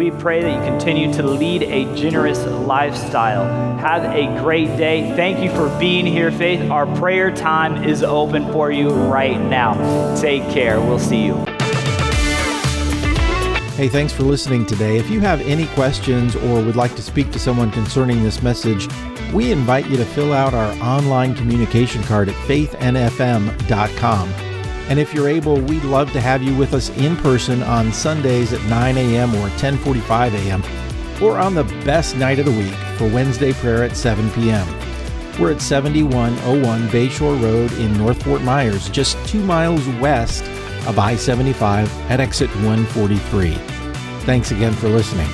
We 0.01 0.11
pray 0.11 0.41
that 0.41 0.51
you 0.51 0.61
continue 0.65 1.13
to 1.13 1.23
lead 1.23 1.63
a 1.63 1.85
generous 1.95 2.43
lifestyle. 2.47 3.45
Have 3.81 4.05
a 4.05 4.41
great 4.41 4.75
day. 4.79 5.15
Thank 5.15 5.45
you 5.45 5.51
for 5.51 5.69
being 5.79 6.07
here, 6.07 6.33
Faith. 6.33 6.71
Our 6.71 6.87
prayer 6.97 7.31
time 7.31 7.85
is 7.85 8.03
open 8.03 8.51
for 8.51 8.73
you 8.73 8.89
right 8.89 9.39
now. 9.39 9.75
Take 10.19 10.43
care. 10.45 10.81
We'll 10.81 10.99
see 10.99 11.27
you. 11.27 11.35
Hey, 13.77 13.91
thanks 13.91 14.15
for 14.15 14.23
listening 14.23 14.65
today. 14.65 14.97
If 14.97 15.11
you 15.11 15.21
have 15.21 15.43
any 15.43 15.67
questions 15.67 16.35
or 16.35 16.65
would 16.65 16.77
like 16.77 16.97
to 16.97 17.03
speak 17.03 17.31
to 17.33 17.39
someone 17.39 17.71
concerning 17.71 18.23
this 18.23 18.43
message, 18.43 18.89
we 19.35 19.53
invite 19.53 19.87
you 19.91 19.99
to 19.99 20.07
fill 20.07 20.33
out 20.33 20.55
our 20.55 20.73
online 20.83 21.35
communication 21.35 22.03
card 22.05 22.31
at 22.31 22.35
faithnfm.com. 22.47 24.50
And 24.91 24.99
if 24.99 25.15
you're 25.15 25.29
able, 25.29 25.61
we'd 25.61 25.85
love 25.85 26.13
to 26.13 26.21
have 26.21 26.43
you 26.43 26.55
with 26.57 26.75
us 26.75 26.91
in 26.99 27.17
person 27.17 27.63
on 27.63 27.93
Sundays 27.93 28.53
at 28.53 28.61
9 28.65 28.97
a.m. 28.99 29.35
or 29.37 29.49
10:45 29.51 30.35
a.m. 30.35 30.63
or 31.23 31.39
on 31.39 31.55
the 31.55 31.65
best 31.85 32.17
night 32.17 32.41
of 32.41 32.47
the 32.47 32.51
week 32.51 32.75
for 32.99 33.09
Wednesday 33.09 33.53
prayer 33.53 33.85
at 33.85 33.97
7 33.97 34.29
p.m. 34.33 34.67
We're 35.39 35.53
at 35.53 35.63
7101 35.63 36.89
Bayshore 36.89 37.41
Road 37.41 37.73
in 37.75 37.97
North 37.97 38.23
Fort 38.25 38.43
Myers, 38.43 38.91
just 38.91 39.17
2 39.29 39.43
miles 39.45 39.87
west 40.01 40.43
of 40.87 40.99
I-75 40.99 41.87
at 42.11 42.21
exit 42.21 42.51
143. 42.57 43.55
Thanks 44.27 44.51
again 44.51 44.73
for 44.75 44.89
listening. 44.89 45.29